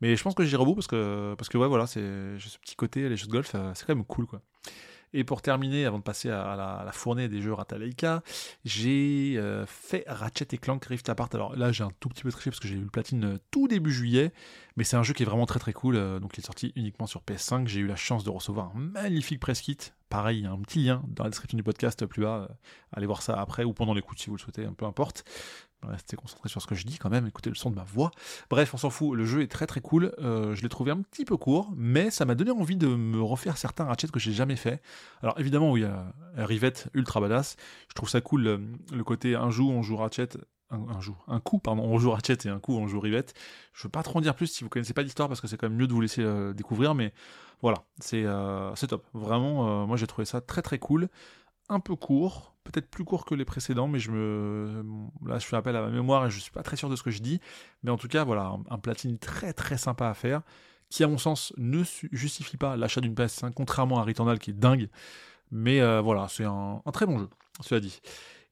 Mais 0.00 0.16
je 0.16 0.22
pense 0.24 0.34
que 0.34 0.42
j'irai 0.42 0.62
au 0.62 0.66
bout 0.66 0.74
parce 0.74 0.88
que, 0.88 1.36
parce 1.38 1.48
que 1.48 1.58
ouais, 1.58 1.68
voilà, 1.68 1.86
c'est 1.86 2.00
ce 2.40 2.58
petit 2.58 2.74
côté, 2.74 3.08
les 3.08 3.16
jeux 3.16 3.28
de 3.28 3.32
golf, 3.32 3.54
c'est 3.74 3.86
quand 3.86 3.94
même 3.94 4.04
cool, 4.04 4.26
quoi. 4.26 4.40
Et 5.12 5.24
pour 5.24 5.42
terminer, 5.42 5.86
avant 5.86 5.98
de 5.98 6.04
passer 6.04 6.30
à 6.30 6.54
la, 6.84 6.92
fournée 6.92 7.28
des 7.28 7.40
jeux 7.40 7.52
Ratalaika, 7.52 8.22
j'ai 8.64 9.34
euh, 9.38 9.66
fait 9.66 10.04
Ratchet 10.06 10.46
et 10.52 10.58
Clank 10.58 10.84
Rift 10.84 11.08
Apart. 11.08 11.28
Alors 11.32 11.56
là, 11.56 11.72
j'ai 11.72 11.82
un 11.82 11.90
tout 11.98 12.08
petit 12.08 12.22
peu 12.22 12.30
triché 12.30 12.50
parce 12.50 12.60
que 12.60 12.68
j'ai 12.68 12.76
eu 12.76 12.82
le 12.82 12.90
platine 12.90 13.24
euh, 13.24 13.38
tout 13.50 13.66
début 13.66 13.92
juillet, 13.92 14.32
mais 14.76 14.84
c'est 14.84 14.96
un 14.96 15.02
jeu 15.02 15.12
qui 15.12 15.24
est 15.24 15.26
vraiment 15.26 15.46
très 15.46 15.58
très 15.58 15.72
cool. 15.72 15.96
Euh, 15.96 16.20
donc 16.20 16.36
il 16.36 16.40
est 16.40 16.46
sorti 16.46 16.72
uniquement 16.76 17.06
sur 17.06 17.22
PS5. 17.22 17.66
J'ai 17.66 17.80
eu 17.80 17.86
la 17.86 17.96
chance 17.96 18.22
de 18.22 18.30
recevoir 18.30 18.70
un 18.76 18.78
magnifique 18.78 19.40
press 19.40 19.60
kit. 19.60 19.78
Pareil, 20.08 20.38
il 20.38 20.44
y 20.44 20.46
a 20.46 20.52
un 20.52 20.60
petit 20.60 20.84
lien 20.84 21.02
dans 21.08 21.24
la 21.24 21.30
description 21.30 21.56
du 21.56 21.62
podcast 21.62 22.06
plus 22.06 22.22
bas. 22.22 22.48
allez 22.92 23.06
voir 23.06 23.22
ça 23.22 23.40
après 23.40 23.64
ou 23.64 23.72
pendant 23.72 23.94
l'écoute 23.94 24.18
si 24.18 24.28
vous 24.28 24.36
le 24.36 24.40
souhaitez, 24.40 24.66
peu 24.76 24.84
importe. 24.84 25.24
Restez 25.82 26.16
concentré 26.16 26.48
sur 26.48 26.60
ce 26.60 26.66
que 26.66 26.74
je 26.74 26.84
dis 26.84 26.98
quand 26.98 27.08
même, 27.08 27.26
écoutez 27.26 27.48
le 27.48 27.56
son 27.56 27.70
de 27.70 27.76
ma 27.76 27.84
voix. 27.84 28.10
Bref, 28.50 28.74
on 28.74 28.76
s'en 28.76 28.90
fout, 28.90 29.16
le 29.16 29.24
jeu 29.24 29.42
est 29.42 29.50
très 29.50 29.66
très 29.66 29.80
cool. 29.80 30.12
Euh, 30.18 30.54
je 30.54 30.62
l'ai 30.62 30.68
trouvé 30.68 30.90
un 30.90 31.00
petit 31.00 31.24
peu 31.24 31.36
court, 31.38 31.72
mais 31.74 32.10
ça 32.10 32.26
m'a 32.26 32.34
donné 32.34 32.50
envie 32.50 32.76
de 32.76 32.86
me 32.86 33.22
refaire 33.22 33.56
certains 33.56 33.84
Ratchet 33.84 34.08
que 34.08 34.20
j'ai 34.20 34.32
jamais 34.32 34.56
fait. 34.56 34.82
Alors 35.22 35.40
évidemment, 35.40 35.76
il 35.76 35.84
y 35.84 35.86
a 35.86 36.12
Rivette 36.36 36.88
ultra 36.92 37.20
badass. 37.20 37.56
Je 37.88 37.94
trouve 37.94 38.10
ça 38.10 38.20
cool 38.20 38.60
le, 38.92 39.04
côté 39.04 39.34
un 39.34 39.50
jour 39.50 39.70
on 39.70 39.82
joue 39.82 39.96
Ratchet, 39.96 40.28
un, 40.70 41.00
jour, 41.00 41.24
un 41.28 41.40
coup, 41.40 41.58
pardon, 41.58 41.82
on 41.82 41.98
joue 41.98 42.10
Ratchet 42.10 42.36
et 42.44 42.48
un 42.48 42.58
coup 42.58 42.76
on 42.76 42.86
joue 42.86 43.00
Rivette. 43.00 43.32
Je 43.72 43.84
veux 43.84 43.90
pas 43.90 44.02
trop 44.02 44.18
en 44.18 44.22
dire 44.22 44.34
plus 44.34 44.48
si 44.48 44.64
vous 44.64 44.70
connaissez 44.70 44.92
pas 44.92 45.02
l'histoire 45.02 45.28
parce 45.28 45.40
que 45.40 45.46
c'est 45.46 45.56
quand 45.56 45.68
même 45.68 45.78
mieux 45.78 45.86
de 45.86 45.94
vous 45.94 46.02
laisser 46.02 46.22
euh, 46.22 46.52
découvrir, 46.52 46.94
mais 46.94 47.14
voilà, 47.62 47.84
c'est 48.00 48.22
euh, 48.24 48.74
top. 48.88 49.06
Vraiment, 49.14 49.86
moi 49.86 49.96
j'ai 49.96 50.06
trouvé 50.06 50.26
ça 50.26 50.42
très 50.42 50.62
très 50.62 50.78
cool 50.78 51.08
un 51.70 51.80
peu 51.80 51.94
court, 51.94 52.52
peut-être 52.70 52.90
plus 52.90 53.04
court 53.04 53.24
que 53.24 53.34
les 53.34 53.44
précédents, 53.44 53.88
mais 53.88 53.98
je 53.98 54.10
me 54.10 54.82
là 55.26 55.38
je 55.38 55.46
fais 55.46 55.56
appel 55.56 55.76
à 55.76 55.82
ma 55.82 55.90
mémoire 55.90 56.26
et 56.26 56.30
je 56.30 56.38
suis 56.38 56.50
pas 56.50 56.62
très 56.62 56.76
sûr 56.76 56.88
de 56.88 56.96
ce 56.96 57.02
que 57.02 57.10
je 57.10 57.20
dis, 57.20 57.40
mais 57.82 57.90
en 57.90 57.96
tout 57.96 58.08
cas 58.08 58.24
voilà 58.24 58.54
un, 58.68 58.78
platine 58.78 59.18
très 59.18 59.52
très 59.52 59.78
sympa 59.78 60.08
à 60.08 60.14
faire, 60.14 60.42
qui 60.88 61.04
à 61.04 61.08
mon 61.08 61.18
sens 61.18 61.52
ne 61.56 61.82
justifie 62.12 62.56
pas 62.56 62.76
l'achat 62.76 63.00
d'une 63.00 63.14
PS5, 63.14 63.52
contrairement 63.52 63.98
à 63.98 64.04
Returnal 64.04 64.38
qui 64.38 64.50
est 64.50 64.54
dingue, 64.58 64.88
mais 65.50 65.80
euh, 65.80 66.00
voilà 66.00 66.28
c'est 66.28 66.44
un, 66.44 66.82
un, 66.84 66.90
très 66.92 67.06
bon 67.06 67.18
jeu, 67.18 67.28
cela 67.60 67.80
dit. 67.80 68.00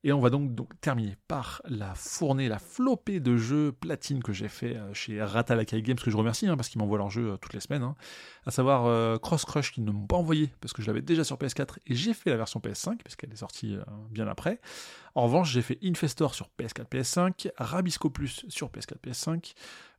Et 0.04 0.12
on 0.12 0.20
va 0.20 0.30
donc, 0.30 0.68
terminer 0.80 1.16
par 1.26 1.60
la 1.64 1.92
fournée, 1.96 2.48
la 2.48 2.60
flopée 2.60 3.18
de 3.18 3.36
jeux 3.36 3.72
platine 3.72 4.22
que 4.22 4.32
j'ai 4.32 4.46
fait 4.46 4.76
euh, 4.76 4.94
chez 4.94 5.20
Ratalakai 5.20 5.82
Games, 5.82 5.98
que 5.98 6.10
je 6.10 6.16
remercie 6.16 6.46
hein, 6.46 6.56
parce 6.56 6.68
qu'ils 6.68 6.80
m'envoient 6.80 6.98
leurs 6.98 7.10
jeux 7.10 7.32
euh, 7.32 7.36
toutes 7.36 7.52
les 7.52 7.58
semaines. 7.58 7.82
Hein. 7.82 7.96
À 8.46 8.52
savoir 8.52 8.86
euh, 8.86 9.18
Cross 9.18 9.44
Crush 9.44 9.72
qu'ils 9.72 9.84
ne 9.84 9.90
m'ont 9.90 10.06
pas 10.06 10.16
envoyé 10.16 10.50
parce 10.60 10.72
que 10.72 10.82
je 10.82 10.86
l'avais 10.86 11.02
déjà 11.02 11.24
sur 11.24 11.36
PS4 11.36 11.78
et 11.84 11.96
j'ai 11.96 12.14
fait 12.14 12.30
la 12.30 12.36
version 12.36 12.60
PS5 12.60 12.98
parce 13.02 13.16
qu'elle 13.16 13.32
est 13.32 13.36
sortie 13.36 13.76
bien 14.10 14.28
après. 14.28 14.60
En 15.16 15.24
revanche, 15.24 15.50
j'ai 15.50 15.62
fait 15.62 15.78
Infestor 15.82 16.32
sur 16.32 16.48
PS4, 16.58 16.86
PS5, 16.88 17.50
Rabisco 17.56 18.08
Plus 18.08 18.44
sur 18.48 18.68
PS4, 18.68 18.98
PS5, 19.04 19.54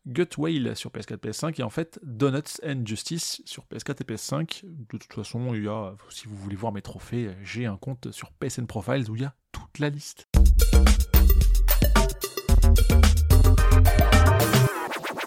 Gut 0.06 0.38
Whale 0.38 0.76
sur 0.76 0.92
PS4, 0.92 1.18
PS5 1.18 1.60
et 1.60 1.64
en 1.64 1.70
fait 1.70 2.00
Donuts 2.04 2.60
and 2.64 2.82
Justice 2.86 3.42
sur 3.46 3.66
PS4 3.66 4.02
et 4.02 4.16
PS5. 4.16 4.64
De 4.64 4.98
toute 4.98 5.14
façon, 5.14 5.54
il 5.54 5.64
y 5.64 5.68
a, 5.68 5.96
si 6.10 6.28
vous 6.28 6.36
voulez 6.36 6.56
voir 6.56 6.72
mes 6.72 6.82
trophées, 6.82 7.32
j'ai 7.44 7.66
un 7.66 7.78
compte 7.78 8.12
sur 8.12 8.32
PSN 8.32 8.66
Profiles 8.66 9.10
où 9.10 9.16
il 9.16 9.22
y 9.22 9.26
a 9.26 9.36
toute 9.52 9.80
la 9.80 9.90
liste. 9.90 10.28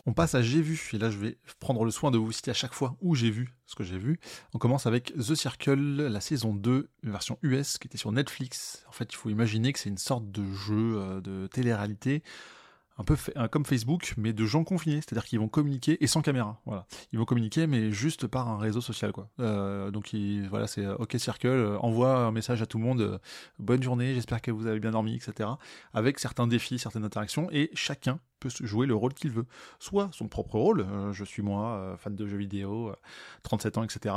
On 0.04 0.14
passe 0.14 0.34
à 0.34 0.42
J'ai 0.42 0.60
vu, 0.60 0.90
et 0.92 0.98
là 0.98 1.10
je 1.10 1.16
vais 1.16 1.38
prendre 1.60 1.84
le 1.84 1.90
soin 1.92 2.10
de 2.10 2.18
vous 2.18 2.32
citer 2.32 2.50
à 2.50 2.54
chaque 2.54 2.74
fois 2.74 2.96
où 3.00 3.14
j'ai 3.14 3.30
vu 3.30 3.54
ce 3.66 3.76
que 3.76 3.84
j'ai 3.84 3.98
vu. 3.98 4.18
On 4.52 4.58
commence 4.58 4.86
avec 4.86 5.14
The 5.14 5.34
Circle, 5.34 6.08
la 6.08 6.20
saison 6.20 6.54
2, 6.54 6.90
version 7.04 7.38
US, 7.42 7.78
qui 7.78 7.86
était 7.86 7.98
sur 7.98 8.10
Netflix. 8.10 8.84
En 8.88 8.92
fait, 8.92 9.12
il 9.12 9.16
faut 9.16 9.30
imaginer 9.30 9.72
que 9.72 9.78
c'est 9.78 9.88
une 9.88 9.98
sorte 9.98 10.30
de 10.30 10.44
jeu 10.52 10.96
euh, 10.96 11.20
de 11.20 11.46
télé-réalité 11.46 12.22
un 13.02 13.04
peu 13.04 13.16
comme 13.48 13.66
Facebook, 13.66 14.14
mais 14.16 14.32
de 14.32 14.46
gens 14.46 14.64
confinés, 14.64 14.96
c'est-à-dire 14.96 15.24
qu'ils 15.24 15.40
vont 15.40 15.48
communiquer 15.48 16.02
et 16.02 16.06
sans 16.06 16.22
caméra. 16.22 16.60
Voilà, 16.66 16.86
ils 17.12 17.18
vont 17.18 17.24
communiquer, 17.24 17.66
mais 17.66 17.90
juste 17.90 18.26
par 18.26 18.48
un 18.48 18.58
réseau 18.58 18.80
social. 18.80 19.12
Euh, 19.40 19.90
donc 19.90 20.14
voilà, 20.48 20.66
c'est 20.66 20.84
euh, 20.84 20.94
OK 20.96 21.16
Circle, 21.18 21.48
euh, 21.48 21.78
envoie 21.78 22.16
un 22.18 22.30
message 22.30 22.62
à 22.62 22.66
tout 22.66 22.78
le 22.78 22.84
monde, 22.84 23.20
bonne 23.58 23.82
journée, 23.82 24.14
j'espère 24.14 24.40
que 24.40 24.50
vous 24.50 24.66
avez 24.66 24.78
bien 24.78 24.92
dormi, 24.92 25.16
etc. 25.16 25.48
Avec 25.92 26.20
certains 26.20 26.46
défis, 26.46 26.78
certaines 26.78 27.04
interactions, 27.04 27.48
et 27.50 27.70
chacun 27.74 28.20
peut 28.38 28.50
jouer 28.60 28.86
le 28.86 28.94
rôle 28.94 29.14
qu'il 29.14 29.30
veut, 29.30 29.46
soit 29.78 30.08
son 30.12 30.28
propre 30.28 30.58
rôle, 30.58 30.86
je 31.12 31.24
suis 31.24 31.42
moi, 31.42 31.96
fan 31.98 32.14
de 32.14 32.26
jeux 32.26 32.36
vidéo, 32.36 32.92
37 33.42 33.78
ans, 33.78 33.82
etc. 33.84 34.14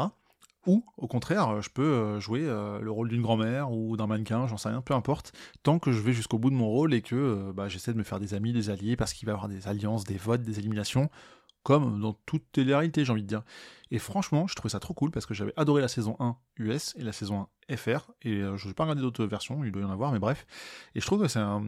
Ou, 0.66 0.84
au 0.98 1.08
contraire, 1.08 1.62
je 1.62 1.70
peux 1.70 1.84
euh, 1.84 2.20
jouer 2.20 2.42
euh, 2.44 2.80
le 2.80 2.90
rôle 2.90 3.10
d'une 3.10 3.22
grand-mère 3.22 3.72
ou 3.72 3.98
d'un 3.98 4.08
mannequin, 4.08 4.48
j'en 4.48 4.58
sais 4.58 4.70
rien, 4.70 4.82
peu 4.82 4.96
importe, 4.96 5.32
tant 5.62 5.78
que 5.78 5.92
je 5.92 6.02
vais 6.02 6.14
jusqu'au 6.14 6.40
bout 6.40 6.50
de 6.50 6.56
mon 6.56 6.68
rôle 6.68 6.94
et 6.94 7.02
que 7.02 7.16
euh, 7.16 7.54
bah, 7.54 7.68
j'essaie 7.68 7.94
de 7.94 7.98
me 7.98 8.04
faire 8.04 8.20
des 8.20 8.34
amis, 8.34 8.52
des 8.52 8.72
alliés, 8.72 8.96
parce 8.96 9.14
qu'il 9.14 9.28
va 9.28 9.34
y 9.34 9.36
avoir 9.36 9.48
des 9.48 9.68
alliances, 9.68 10.06
des 10.06 10.18
votes, 10.18 10.42
des 10.42 10.58
éliminations. 10.58 11.10
Comme 11.66 12.00
dans 12.00 12.14
toute 12.28 12.44
télé-réalité, 12.52 13.04
j'ai 13.04 13.12
envie 13.12 13.24
de 13.24 13.28
dire. 13.28 13.42
Et 13.90 13.98
franchement, 13.98 14.46
je 14.46 14.54
trouvais 14.54 14.70
ça 14.70 14.80
trop 14.80 14.94
cool 14.94 15.10
parce 15.10 15.26
que 15.26 15.34
j'avais 15.34 15.54
adoré 15.58 15.82
la 15.82 15.88
saison 15.88 16.16
1 16.20 16.38
US 16.58 16.94
et 16.96 17.02
la 17.02 17.12
saison 17.12 17.48
1 17.70 17.76
FR, 17.76 18.12
et 18.22 18.34
euh, 18.34 18.56
je 18.56 18.68
n'ai 18.68 18.76
pas 18.76 18.84
regardé 18.84 19.02
d'autres 19.02 19.26
versions, 19.26 19.64
il 19.64 19.72
doit 19.72 19.82
y 19.82 19.86
en 19.86 19.90
avoir, 19.90 20.12
mais 20.12 20.20
bref. 20.20 20.46
Et 20.94 21.02
je 21.02 21.06
trouve 21.08 21.24
que 21.24 21.28
c'est 21.28 21.40
un. 21.40 21.62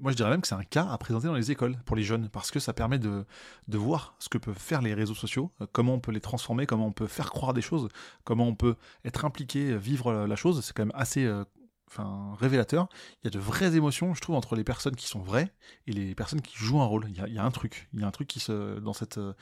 Moi, 0.00 0.10
je 0.10 0.16
dirais 0.16 0.30
même 0.30 0.40
que 0.40 0.48
c'est 0.48 0.56
un 0.56 0.64
cas 0.64 0.88
à 0.90 0.98
présenter 0.98 1.28
dans 1.28 1.34
les 1.34 1.52
écoles 1.52 1.76
pour 1.84 1.94
les 1.94 2.02
jeunes, 2.02 2.28
parce 2.28 2.50
que 2.50 2.58
ça 2.58 2.72
permet 2.72 2.98
de, 2.98 3.24
de 3.68 3.78
voir 3.78 4.16
ce 4.18 4.28
que 4.28 4.38
peuvent 4.38 4.58
faire 4.58 4.82
les 4.82 4.94
réseaux 4.94 5.14
sociaux, 5.14 5.52
euh, 5.60 5.66
comment 5.70 5.94
on 5.94 6.00
peut 6.00 6.10
les 6.10 6.20
transformer, 6.20 6.66
comment 6.66 6.86
on 6.86 6.92
peut 6.92 7.06
faire 7.06 7.30
croire 7.30 7.54
des 7.54 7.62
choses, 7.62 7.88
comment 8.24 8.48
on 8.48 8.56
peut 8.56 8.74
être 9.04 9.24
impliqué, 9.24 9.76
vivre 9.76 10.26
la 10.26 10.36
chose. 10.36 10.64
C'est 10.64 10.74
quand 10.74 10.86
même 10.86 10.96
assez 10.96 11.24
euh, 11.24 11.44
enfin, 11.88 12.36
révélateur. 12.38 12.88
Il 13.22 13.26
y 13.26 13.28
a 13.28 13.30
de 13.30 13.38
vraies 13.38 13.76
émotions, 13.76 14.14
je 14.14 14.20
trouve, 14.20 14.36
entre 14.36 14.56
les 14.56 14.64
personnes 14.64 14.96
qui 14.96 15.06
sont 15.06 15.20
vraies 15.20 15.52
et 15.86 15.92
les 15.92 16.14
personnes 16.14 16.42
qui 16.42 16.56
jouent 16.56 16.80
un 16.80 16.84
rôle. 16.86 17.06
Il 17.08 17.34
y 17.34 17.38
a, 17.38 17.44
un 17.44 17.50
truc, 17.50 17.88
il 17.92 18.00
y 18.00 18.04
a 18.04 18.06
un 18.06 18.10
truc 18.10 18.28
qui 18.28 18.40
se, 18.40 18.78
dans 18.80 18.92
cette, 18.92 19.18
euh, 19.18 19.32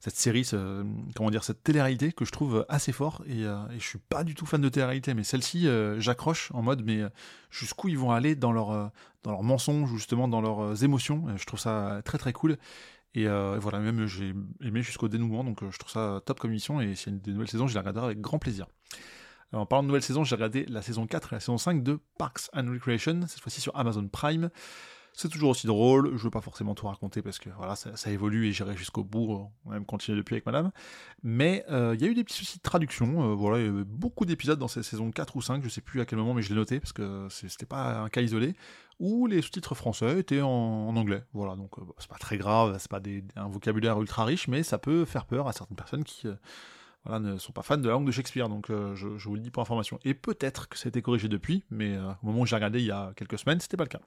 cette 0.00 0.16
série, 0.16 0.48
comment 1.14 1.30
dire, 1.30 1.44
cette 1.44 1.62
télé-réalité 1.62 2.12
que 2.12 2.24
je 2.24 2.30
trouve 2.30 2.64
assez 2.68 2.92
fort. 2.92 3.22
Et, 3.26 3.44
euh, 3.44 3.56
et, 3.70 3.80
je 3.80 3.86
suis 3.86 3.98
pas 3.98 4.24
du 4.24 4.34
tout 4.34 4.46
fan 4.46 4.60
de 4.60 4.68
télé-réalité, 4.68 5.14
mais 5.14 5.24
celle-ci, 5.24 5.66
euh, 5.66 6.00
j'accroche 6.00 6.50
en 6.52 6.62
mode, 6.62 6.84
mais 6.84 7.02
jusqu'où 7.50 7.88
ils 7.88 7.98
vont 7.98 8.12
aller 8.12 8.36
dans 8.36 8.52
leur, 8.52 8.92
dans 9.22 9.30
leurs 9.30 9.42
mensonges, 9.42 9.90
justement, 9.90 10.28
dans 10.28 10.40
leurs 10.40 10.84
émotions. 10.84 11.24
Je 11.36 11.44
trouve 11.44 11.60
ça 11.60 12.00
très 12.04 12.18
très 12.18 12.32
cool. 12.32 12.58
Et 13.14 13.26
voilà, 13.26 13.78
même 13.78 14.06
j'ai 14.06 14.34
aimé 14.62 14.82
jusqu'au 14.82 15.08
dénouement, 15.08 15.42
donc 15.42 15.60
je 15.70 15.78
trouve 15.78 15.90
ça 15.90 16.20
top 16.26 16.38
comme 16.38 16.50
émission. 16.50 16.80
Et 16.82 16.94
s'il 16.94 17.14
y 17.14 17.16
a 17.16 17.18
des 17.18 17.32
nouvelles 17.32 17.48
saisons, 17.48 17.66
je 17.66 17.72
les 17.72 17.80
regarderai 17.80 18.06
avec 18.06 18.20
grand 18.20 18.38
plaisir 18.38 18.66
en 19.52 19.66
parlant 19.66 19.82
de 19.82 19.88
nouvelle 19.88 20.02
saison, 20.02 20.24
j'ai 20.24 20.34
regardé 20.34 20.66
la 20.66 20.82
saison 20.82 21.06
4 21.06 21.32
et 21.32 21.36
la 21.36 21.40
saison 21.40 21.58
5 21.58 21.82
de 21.82 21.98
Parks 22.18 22.48
and 22.54 22.70
Recreation, 22.70 23.22
cette 23.28 23.40
fois-ci 23.40 23.60
sur 23.60 23.76
Amazon 23.76 24.06
Prime. 24.08 24.50
C'est 25.18 25.30
toujours 25.30 25.48
aussi 25.48 25.66
drôle, 25.66 26.08
je 26.08 26.12
ne 26.12 26.18
veux 26.18 26.30
pas 26.30 26.42
forcément 26.42 26.74
tout 26.74 26.86
raconter 26.86 27.22
parce 27.22 27.38
que 27.38 27.48
voilà, 27.56 27.74
ça, 27.74 28.10
évolue 28.10 28.48
et 28.48 28.52
j'irai 28.52 28.76
jusqu'au 28.76 29.02
bout, 29.02 29.48
on 29.64 29.70
va 29.70 29.76
même 29.76 29.86
continuer 29.86 30.18
depuis 30.18 30.34
avec 30.34 30.44
madame. 30.44 30.72
Mais 31.22 31.64
euh, 31.70 31.94
il 31.94 32.02
y 32.02 32.04
a 32.04 32.08
eu 32.08 32.14
des 32.14 32.22
petits 32.22 32.36
soucis 32.36 32.58
de 32.58 32.62
traduction, 32.62 33.30
euh, 33.30 33.34
voilà, 33.34 33.58
il 33.60 33.64
y 33.64 33.68
avait 33.68 33.84
beaucoup 33.84 34.26
d'épisodes 34.26 34.58
dans 34.58 34.68
cette 34.68 34.82
saison 34.82 35.10
4 35.10 35.36
ou 35.36 35.40
5, 35.40 35.64
je 35.64 35.70
sais 35.70 35.80
plus 35.80 36.02
à 36.02 36.04
quel 36.04 36.18
moment, 36.18 36.34
mais 36.34 36.42
je 36.42 36.50
l'ai 36.50 36.54
noté 36.54 36.80
parce 36.80 36.92
que 36.92 37.28
c'était 37.30 37.64
pas 37.64 38.00
un 38.00 38.10
cas 38.10 38.20
isolé, 38.20 38.56
où 39.00 39.26
les 39.26 39.40
sous-titres 39.40 39.74
français 39.74 40.20
étaient 40.20 40.42
en, 40.42 40.94
anglais. 40.94 41.22
Voilà, 41.32 41.56
donc 41.56 41.78
euh, 41.78 41.82
c'est 41.96 42.10
pas 42.10 42.18
très 42.18 42.36
grave, 42.36 42.76
c'est 42.78 42.90
pas 42.90 43.00
un 43.36 43.48
vocabulaire 43.48 43.98
ultra 43.98 44.26
riche, 44.26 44.48
mais 44.48 44.62
ça 44.62 44.76
peut 44.76 45.06
faire 45.06 45.24
peur 45.24 45.48
à 45.48 45.54
certaines 45.54 45.78
personnes 45.78 46.04
qui 46.04 46.26
ne 47.18 47.38
sont 47.38 47.52
pas 47.52 47.62
fans 47.62 47.76
de 47.76 47.86
la 47.86 47.92
langue 47.92 48.06
de 48.06 48.12
Shakespeare, 48.12 48.48
donc 48.48 48.70
euh, 48.70 48.94
je, 48.94 49.06
vous 49.06 49.34
le 49.34 49.40
dis 49.40 49.50
pour 49.50 49.62
information. 49.62 49.98
Et 50.04 50.14
peut-être 50.14 50.68
que 50.68 50.78
ça 50.78 50.86
a 50.86 50.88
été 50.88 51.02
corrigé 51.02 51.28
depuis, 51.28 51.64
mais 51.70 51.96
euh, 51.96 52.10
au 52.22 52.26
moment 52.26 52.40
où 52.40 52.46
j'ai 52.46 52.56
regardé 52.56 52.80
il 52.80 52.86
y 52.86 52.90
a 52.90 53.12
quelques 53.16 53.38
semaines, 53.38 53.60
c'était 53.60 53.76
pas 53.76 53.84
le 53.84 53.88
cas. 53.88 54.00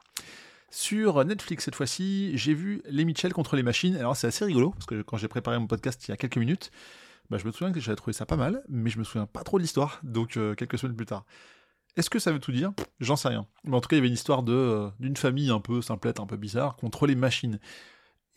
Sur 0.71 1.23
Netflix 1.25 1.65
cette 1.65 1.75
fois-ci, 1.75 2.37
j'ai 2.37 2.53
vu 2.53 2.81
Les 2.85 3.05
Mitchell 3.05 3.33
contre 3.33 3.55
les 3.55 3.63
machines. 3.63 3.95
Alors 3.95 4.15
c'est 4.15 4.27
assez 4.27 4.45
rigolo, 4.45 4.71
parce 4.71 4.85
que 4.85 5.01
quand 5.01 5.17
j'ai 5.17 5.27
préparé 5.27 5.57
mon 5.57 5.67
podcast 5.67 6.07
il 6.07 6.11
y 6.11 6.13
a 6.13 6.17
quelques 6.17 6.37
minutes, 6.37 6.71
bah, 7.29 7.37
je 7.37 7.45
me 7.45 7.51
souviens 7.51 7.71
que 7.71 7.79
j'avais 7.79 7.95
trouvé 7.95 8.13
ça 8.13 8.25
pas 8.25 8.35
mal, 8.35 8.63
mais 8.69 8.89
je 8.89 8.99
me 8.99 9.03
souviens 9.03 9.25
pas 9.25 9.43
trop 9.43 9.57
de 9.57 9.63
l'histoire, 9.63 9.99
donc 10.03 10.37
euh, 10.37 10.55
quelques 10.55 10.77
semaines 10.77 10.95
plus 10.95 11.05
tard. 11.05 11.25
Est-ce 11.95 12.09
que 12.09 12.19
ça 12.19 12.31
veut 12.31 12.39
tout 12.39 12.51
dire? 12.51 12.71
J'en 12.99 13.15
sais 13.15 13.27
rien. 13.27 13.47
Mais 13.63 13.75
en 13.75 13.81
tout 13.81 13.89
cas, 13.89 13.95
il 13.95 13.99
y 13.99 14.01
avait 14.01 14.07
une 14.07 14.13
histoire 14.13 14.43
de 14.43 14.89
d'une 14.99 15.17
famille 15.17 15.49
un 15.49 15.59
peu 15.59 15.81
simplette, 15.81 16.19
un 16.19 16.25
peu 16.25 16.37
bizarre, 16.37 16.75
contre 16.75 17.07
les 17.07 17.15
machines. 17.15 17.59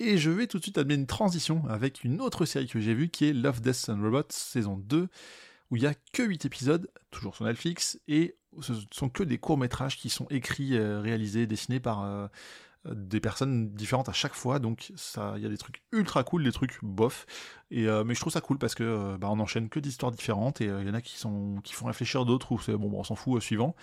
Et 0.04 0.18
je 0.18 0.30
vais 0.30 0.48
tout 0.48 0.58
de 0.58 0.64
suite 0.64 0.78
amener 0.78 0.94
une 0.94 1.06
transition 1.06 1.62
avec 1.68 2.02
une 2.02 2.20
autre 2.20 2.44
série 2.44 2.66
que 2.66 2.80
j'ai 2.80 2.92
vue 2.92 3.08
qui 3.08 3.26
est 3.26 3.32
Love, 3.32 3.60
Death 3.60 3.88
and 3.88 4.02
Robots 4.02 4.24
saison 4.30 4.76
2, 4.76 5.08
où 5.70 5.76
il 5.76 5.82
n'y 5.82 5.86
a 5.86 5.94
que 6.12 6.24
8 6.24 6.44
épisodes, 6.44 6.90
toujours 7.12 7.36
sur 7.36 7.44
Netflix, 7.44 8.00
et 8.08 8.34
ce 8.60 8.72
sont 8.90 9.08
que 9.08 9.22
des 9.22 9.38
courts-métrages 9.38 9.96
qui 9.96 10.10
sont 10.10 10.26
écrits, 10.28 10.76
euh, 10.76 11.00
réalisés, 11.00 11.46
dessinés 11.46 11.78
par 11.78 12.02
euh, 12.02 12.26
des 12.84 13.20
personnes 13.20 13.70
différentes 13.74 14.08
à 14.08 14.12
chaque 14.12 14.34
fois, 14.34 14.58
donc 14.58 14.88
il 14.88 15.40
y 15.40 15.46
a 15.46 15.48
des 15.48 15.56
trucs 15.56 15.84
ultra 15.92 16.24
cool, 16.24 16.42
des 16.42 16.50
trucs 16.50 16.80
bof, 16.82 17.24
et, 17.70 17.86
euh, 17.86 18.02
mais 18.02 18.16
je 18.16 18.20
trouve 18.20 18.32
ça 18.32 18.40
cool 18.40 18.58
parce 18.58 18.74
que 18.74 19.16
bah, 19.18 19.28
enchaîne 19.28 19.68
que 19.68 19.78
d'histoires 19.78 20.10
différentes, 20.10 20.60
et 20.60 20.64
il 20.64 20.88
y 20.88 20.90
en 20.90 20.94
a 20.94 21.00
qui, 21.00 21.16
font 21.16 21.86
réfléchir 21.86 22.24
d'autres, 22.24 22.50
où 22.50 22.58
c'est 22.58 22.76
bon, 22.76 22.90
on 22.92 23.04
s'en 23.04 23.14
fout, 23.14 23.40
suivant. 23.40 23.76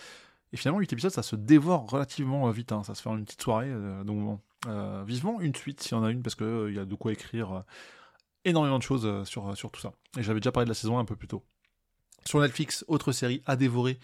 Et 0.52 0.58
finalement, 0.58 0.80
8 0.80 0.94
épisodes, 0.94 1.12
ça 1.12 1.24
se 1.24 1.36
dévore 1.36 1.90
relativement 1.90 2.50
vite, 2.50 2.72
hein. 2.72 2.84
ça 2.84 2.96
se 2.96 3.02
fait 3.02 3.10
en 3.10 3.18
une 3.18 3.26
petite 3.26 3.42
soirée, 3.42 3.72
donc 4.04 4.20
bon, 4.20 4.40
euh, 4.68 5.04
vivement 5.08 5.40
une 5.40 5.56
suite 5.56 5.82
s'il 5.82 5.94
y 5.94 5.96
en 5.96 6.04
a 6.04 6.12
une, 6.12 6.22
parce 6.22 6.36
qu'il 6.36 6.46
euh, 6.46 6.72
y 6.72 6.80
a 6.80 6.86
de 6.86 6.96
quoi 6.96 7.14
écrire 7.14 7.52
euh, 7.54 7.62
énormément 8.44 8.78
de 8.78 8.84
choses 8.84 9.26
sur, 9.28 9.56
sur 9.56 9.72
tout 9.72 9.80
ça. 9.80 9.94
Et 10.18 10.24
j'avais 10.24 10.42
déjà 10.42 10.52
parlé 10.52 10.66
de 10.66 10.70
la 10.70 10.76
saison 10.76 10.98
1 10.98 11.02
un 11.02 11.06
peu 11.06 11.16
plus 11.16 11.28
tôt. 11.28 11.44
Sur 12.26 12.42
Netflix, 12.42 12.84
autre 12.88 13.14
série 13.14 13.42
à 13.46 13.56
dévorer, 13.56 14.00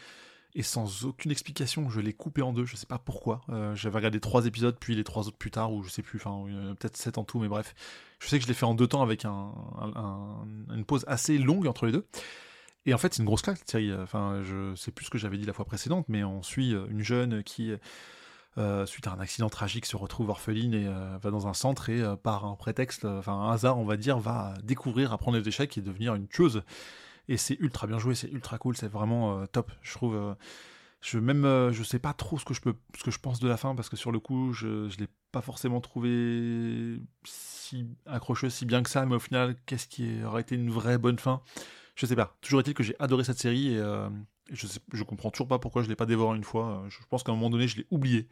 et 0.53 0.63
sans 0.63 1.03
aucune 1.03 1.31
explication, 1.31 1.89
je 1.89 1.99
l'ai 1.99 2.13
coupé 2.13 2.41
en 2.41 2.53
deux, 2.53 2.65
je 2.65 2.77
sais 2.77 2.85
pas 2.85 2.97
pourquoi. 2.97 3.41
j'avais 3.73 3.97
regardé 3.97 4.21
trois 4.21 4.45
épisodes, 4.45 4.77
puis 4.79 4.95
les 4.95 5.03
trois 5.03 5.27
autres 5.27 5.37
plus 5.37 5.51
tard, 5.51 5.73
ou 5.73 5.83
je 5.83 5.89
sais 5.89 6.01
plus, 6.01 6.19
enfin, 6.23 6.45
peut-être 6.79 6.95
sept 6.95 7.17
en 7.17 7.25
tout, 7.25 7.39
mais 7.39 7.49
bref. 7.49 7.75
Je 8.19 8.29
sais 8.29 8.37
que 8.37 8.43
je 8.43 8.47
l'ai 8.47 8.53
fait 8.53 8.65
en 8.65 8.73
deux 8.73 8.87
temps 8.87 9.01
avec 9.01 9.25
un, 9.25 9.51
une 10.73 10.85
pause 10.85 11.03
assez 11.07 11.37
longue 11.37 11.67
entre 11.67 11.85
les 11.85 11.91
deux. 11.91 12.07
Et 12.85 12.93
en 12.93 12.97
fait, 12.97 13.13
c'est 13.13 13.19
une 13.19 13.25
grosse 13.25 13.41
claque 13.41 13.59
série. 13.65 13.93
Enfin, 13.93 14.41
je 14.43 14.75
sais 14.75 14.91
plus 14.91 15.05
ce 15.05 15.09
que 15.09 15.17
j'avais 15.17 15.37
dit 15.37 15.45
la 15.45 15.53
fois 15.53 15.65
précédente, 15.65 16.05
mais 16.07 16.23
on 16.23 16.43
suit 16.43 16.71
une 16.71 17.01
jeune 17.01 17.43
qui 17.43 17.73
euh, 18.57 18.85
suite 18.85 19.05
à 19.07 19.11
un 19.11 19.19
accident 19.19 19.49
tragique, 19.49 19.85
se 19.85 19.97
retrouve 19.97 20.29
orpheline 20.29 20.73
et 20.73 20.87
euh, 20.87 21.17
va 21.21 21.29
dans 21.29 21.45
un 21.45 21.53
centre 21.53 21.89
et 21.89 22.01
euh, 22.01 22.15
par 22.15 22.45
un 22.45 22.55
prétexte, 22.55 23.03
enfin 23.03 23.33
un 23.33 23.51
hasard, 23.51 23.77
on 23.77 23.83
va 23.83 23.97
dire, 23.97 24.17
va 24.17 24.53
découvrir, 24.63 25.11
apprendre 25.11 25.37
les 25.37 25.45
échecs 25.45 25.77
et 25.77 25.81
devenir 25.81 26.15
une 26.15 26.27
tueuse. 26.27 26.63
Et 27.27 27.35
c'est 27.35 27.55
ultra 27.59 27.85
bien 27.85 27.99
joué, 27.99 28.15
c'est 28.15 28.31
ultra 28.31 28.57
cool, 28.57 28.77
c'est 28.77 28.87
vraiment 28.87 29.45
top. 29.47 29.71
Je 29.81 29.93
trouve, 29.93 30.35
je 31.01 31.17
même, 31.17 31.71
je 31.71 31.83
sais 31.83 31.97
pas 31.99 32.13
trop 32.13 32.37
ce 32.37 32.45
que 32.45 32.53
je 32.53 32.61
peux, 32.61 32.75
ce 32.95 33.03
que 33.03 33.11
je 33.11 33.19
pense 33.19 33.39
de 33.39 33.47
la 33.47 33.57
fin 33.57 33.73
parce 33.75 33.89
que 33.89 33.95
sur 33.97 34.11
le 34.11 34.19
coup, 34.19 34.53
je, 34.53 34.87
je 34.89 34.97
l'ai 34.99 35.07
pas 35.31 35.41
forcément 35.41 35.81
trouvé 35.81 37.01
si 37.23 37.87
accrocheux, 38.05 38.51
si 38.51 38.65
bien 38.65 38.83
que 38.83 38.91
ça, 38.91 39.07
mais 39.07 39.15
au 39.15 39.19
final, 39.19 39.55
qu'est-ce 39.65 39.87
qui 39.87 40.23
aurait 40.23 40.41
été 40.41 40.55
une 40.55 40.69
vraie 40.69 40.99
bonne 40.99 41.17
fin? 41.17 41.41
Je 41.95 42.05
sais 42.05 42.15
pas. 42.15 42.37
Toujours 42.41 42.59
est-il 42.59 42.73
que 42.73 42.83
j'ai 42.83 42.95
adoré 42.99 43.23
cette 43.23 43.39
série 43.39 43.75
et 43.75 43.83
je, 44.51 44.67
sais, 44.67 44.79
je 44.93 45.03
comprends 45.03 45.31
toujours 45.31 45.47
pas 45.47 45.59
pourquoi 45.59 45.81
je 45.81 45.89
l'ai 45.89 45.95
pas 45.95 46.05
dévoré 46.05 46.37
une 46.37 46.43
fois. 46.43 46.83
Je 46.89 46.97
pense 47.09 47.23
qu'à 47.23 47.31
un 47.31 47.35
moment 47.35 47.49
donné, 47.49 47.67
je 47.67 47.77
l'ai 47.77 47.87
oublié. 47.89 48.19
Et 48.19 48.27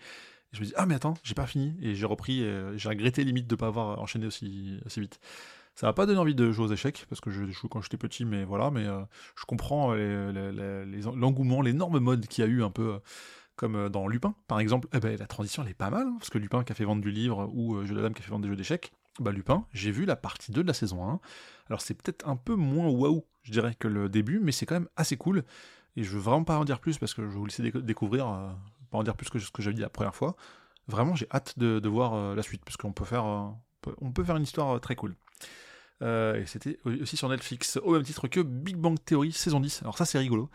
je 0.58 0.60
me 0.60 0.66
dis, 0.66 0.74
ah, 0.76 0.86
mais 0.86 0.96
attends, 0.96 1.16
j'ai 1.24 1.34
pas 1.34 1.48
fini. 1.48 1.76
Et 1.82 1.96
j'ai 1.96 2.06
repris, 2.06 2.46
j'ai 2.76 2.90
regretté 2.90 3.24
limite 3.24 3.48
de 3.48 3.56
pas 3.56 3.68
avoir 3.68 4.00
enchaîné 4.00 4.28
aussi, 4.28 4.80
vite. 4.98 5.20
Ça 5.76 5.88
m'a 5.88 5.94
pas 5.94 6.06
donné 6.06 6.20
envie 6.20 6.36
de 6.36 6.52
jouer 6.52 6.66
aux 6.66 6.72
échecs, 6.72 7.06
parce 7.10 7.20
que 7.20 7.32
je 7.32 7.46
joue 7.46 7.68
quand 7.68 7.82
j'étais 7.82 7.98
petit, 7.98 8.26
mais 8.26 8.44
voilà, 8.44 8.70
mais 8.70 8.86
euh, 8.86 9.02
je 9.36 9.46
comprends 9.46 9.94
l'engouement, 9.94 11.62
l'énorme 11.62 12.00
mode 12.00 12.28
qu'il 12.28 12.44
y 12.44 12.48
a 12.48 12.50
eu 12.50 12.64
un 12.64 12.70
peu. 12.70 12.94
Euh, 12.96 13.00
comme 13.56 13.76
euh, 13.76 13.88
dans 13.88 14.08
Lupin, 14.08 14.34
par 14.48 14.60
exemple, 14.60 14.88
eh 14.96 15.00
ben, 15.00 15.16
la 15.16 15.28
transition 15.28 15.62
elle 15.62 15.70
est 15.70 15.76
pas 15.76 15.92
mal, 15.92 16.08
hein, 16.08 16.16
parce 16.18 16.32
que 16.32 16.40
Lupin 16.40 16.64
qui 16.64 16.72
a 16.72 16.76
fait 16.76 16.86
vendre 16.86 17.04
du 17.04 17.12
livre, 17.12 17.52
ou 17.54 17.86
Jeu 17.86 17.94
de 17.94 17.98
la 17.98 18.02
Dame 18.02 18.16
qui 18.16 18.22
a 18.24 18.26
fait 18.26 18.32
vendre 18.32 18.42
des 18.42 18.50
jeux 18.50 18.56
d'échecs, 18.56 18.94
bah 19.20 19.32
Lupin, 19.32 19.68
j'ai 19.74 19.92
vu 19.92 20.06
la 20.06 20.16
partie 20.16 20.52
2 20.52 20.64
de 20.64 20.68
la 20.68 20.74
saison 20.74 21.08
1. 21.08 21.20
Alors 21.68 21.82
c'est 21.82 21.94
peut-être 21.94 22.28
un 22.28 22.36
peu 22.36 22.56
moins 22.56 22.88
waouh, 22.88 23.24
je 23.44 23.52
dirais, 23.52 23.76
que 23.78 23.88
le 23.88 24.10
début, 24.10 24.40
mais 24.40 24.52
c'est 24.52 24.66
quand 24.66 24.76
même 24.76 24.90
assez 24.96 25.18
cool. 25.18 25.44
Et 25.96 26.04
je 26.04 26.12
veux 26.12 26.20
vraiment 26.20 26.44
pas 26.44 26.58
en 26.58 26.66
dire 26.66 26.80
plus 26.80 26.98
parce 26.98 27.14
que 27.14 27.22
je 27.22 27.28
vais 27.28 27.34
vous 27.34 27.46
laisser 27.46 27.72
découvrir, 27.72 28.28
euh, 28.28 28.52
pas 28.90 28.98
en 28.98 29.04
dire 29.04 29.16
plus 29.16 29.30
que 29.30 29.40
ce 29.40 29.52
que 29.52 29.62
j'avais 29.62 29.76
dit 29.76 29.82
la 29.82 29.90
première 29.90 30.16
fois. 30.16 30.36
Vraiment, 30.88 31.16
j'ai 31.16 31.28
hâte 31.32 31.58
de, 31.58 31.88
voir 31.88 32.14
euh, 32.14 32.36
la 32.36 32.42
suite 32.42 32.64
parce 32.66 32.78
qu'on 32.78 32.92
peut 32.92 33.06
faire, 33.06 33.26
euh, 33.26 34.24
faire 34.26 34.36
une 34.38 34.44
histoire 34.44 34.80
très 34.82 34.96
cool. 34.96 35.16
et 36.02 36.44
c'était 36.46 36.80
aussi 36.86 37.16
sur 37.16 37.30
Netflix, 37.30 37.80
au 37.84 37.94
même 37.94 38.04
titre 38.04 38.28
que 38.28 38.42
Big 38.42 38.76
Bang 38.76 38.98
Theory 39.04 39.32
saison 39.32 39.60
10. 39.60 39.84
Alors 39.84 39.98
ça, 39.98 40.06
c'est 40.06 40.18
rigolo. 40.18 40.50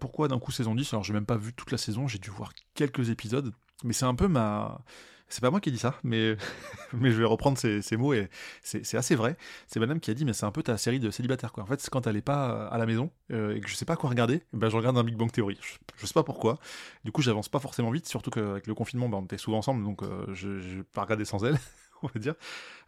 pourquoi 0.00 0.28
d'un 0.28 0.38
coup 0.38 0.52
saison 0.52 0.74
10 0.74 0.92
Alors 0.92 1.04
j'ai 1.04 1.14
même 1.14 1.26
pas 1.26 1.36
vu 1.36 1.52
toute 1.52 1.72
la 1.72 1.78
saison, 1.78 2.06
j'ai 2.06 2.18
dû 2.18 2.30
voir 2.30 2.52
quelques 2.74 3.10
épisodes, 3.10 3.52
mais 3.84 3.92
c'est 3.92 4.04
un 4.04 4.14
peu 4.14 4.28
ma 4.28 4.80
c'est 5.28 5.40
pas 5.40 5.50
moi 5.50 5.60
qui 5.60 5.70
dit 5.70 5.78
ça, 5.78 5.94
mais, 6.02 6.36
mais 6.92 7.10
je 7.10 7.18
vais 7.18 7.24
reprendre 7.24 7.58
ces, 7.58 7.96
mots 7.96 8.14
et 8.14 8.28
c'est 8.62 8.96
assez 8.96 9.14
vrai. 9.14 9.36
C'est 9.66 9.80
madame 9.80 10.00
qui 10.00 10.10
a 10.10 10.14
dit, 10.14 10.24
mais 10.24 10.32
c'est 10.32 10.46
un 10.46 10.50
peu 10.50 10.62
ta 10.62 10.76
série 10.78 11.00
de 11.00 11.10
célibataire 11.10 11.52
quoi. 11.52 11.62
En 11.62 11.66
fait, 11.66 11.80
c'est 11.80 11.90
quand 11.90 12.06
elle 12.06 12.16
est 12.16 12.22
pas 12.22 12.66
à 12.68 12.78
la 12.78 12.86
maison 12.86 13.10
euh, 13.32 13.54
et 13.54 13.60
que 13.60 13.68
je 13.68 13.74
sais 13.74 13.84
pas 13.84 13.96
quoi 13.96 14.10
regarder, 14.10 14.42
ben 14.52 14.68
je 14.68 14.76
regarde 14.76 14.96
un 14.96 15.04
Big 15.04 15.16
Bang 15.16 15.30
Theory. 15.30 15.58
Je, 15.96 16.06
sais 16.06 16.14
pas 16.14 16.22
pourquoi. 16.22 16.58
Du 17.04 17.12
coup, 17.12 17.22
j'avance 17.22 17.48
pas 17.48 17.60
forcément 17.60 17.90
vite, 17.90 18.08
surtout 18.08 18.30
qu'avec 18.30 18.66
le 18.66 18.74
confinement, 18.74 19.08
ben, 19.08 19.18
on 19.18 19.24
était 19.24 19.38
souvent 19.38 19.58
ensemble, 19.58 19.84
donc 19.84 20.02
euh, 20.02 20.26
je, 20.32 20.60
je 20.60 20.82
pas 20.82 21.02
regarder 21.02 21.24
sans 21.24 21.44
elle. 21.44 21.58
on 22.02 22.08
va 22.08 22.20
dire. 22.20 22.34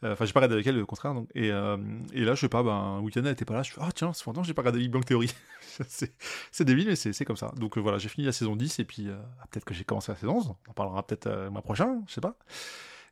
Euh, 0.04 0.12
enfin, 0.12 0.24
j'ai 0.24 0.32
pas 0.32 0.40
regardé 0.40 0.54
avec 0.54 0.66
elle, 0.66 0.78
au 0.78 0.86
contraire. 0.86 1.14
Donc. 1.14 1.28
Et, 1.34 1.50
euh, 1.50 1.76
et 2.12 2.24
là, 2.24 2.34
je 2.34 2.40
sais 2.40 2.48
pas, 2.48 2.62
ben, 2.62 3.00
week-end, 3.00 3.22
elle 3.24 3.32
était 3.32 3.44
pas 3.44 3.54
là. 3.54 3.62
Je 3.62 3.72
fais, 3.72 3.80
ah 3.82 3.90
tiens, 3.94 4.12
c'est 4.12 4.26
longtemps 4.26 4.42
j'ai 4.42 4.54
pas 4.54 4.62
regardé 4.62 4.78
Big 4.78 4.90
Bang 4.90 5.04
Theory. 5.04 5.30
c'est 5.88 6.64
débile, 6.64 6.88
mais 6.88 6.96
c'est 6.96 7.24
comme 7.24 7.36
ça. 7.36 7.52
Donc 7.56 7.76
euh, 7.76 7.80
voilà, 7.80 7.98
j'ai 7.98 8.08
fini 8.08 8.26
la 8.26 8.32
saison 8.32 8.56
10, 8.56 8.78
et 8.78 8.84
puis 8.84 9.08
peut-être 9.50 9.64
que 9.64 9.74
j'ai 9.74 9.84
commencé 9.84 10.12
la 10.12 10.16
saison 10.16 10.36
11. 10.36 10.46
On 10.66 10.70
en 10.70 10.74
parlera 10.74 11.06
peut-être 11.06 11.28
le 11.28 11.50
mois 11.50 11.62
prochain, 11.62 12.02
je 12.06 12.14
sais 12.14 12.20
pas. 12.20 12.36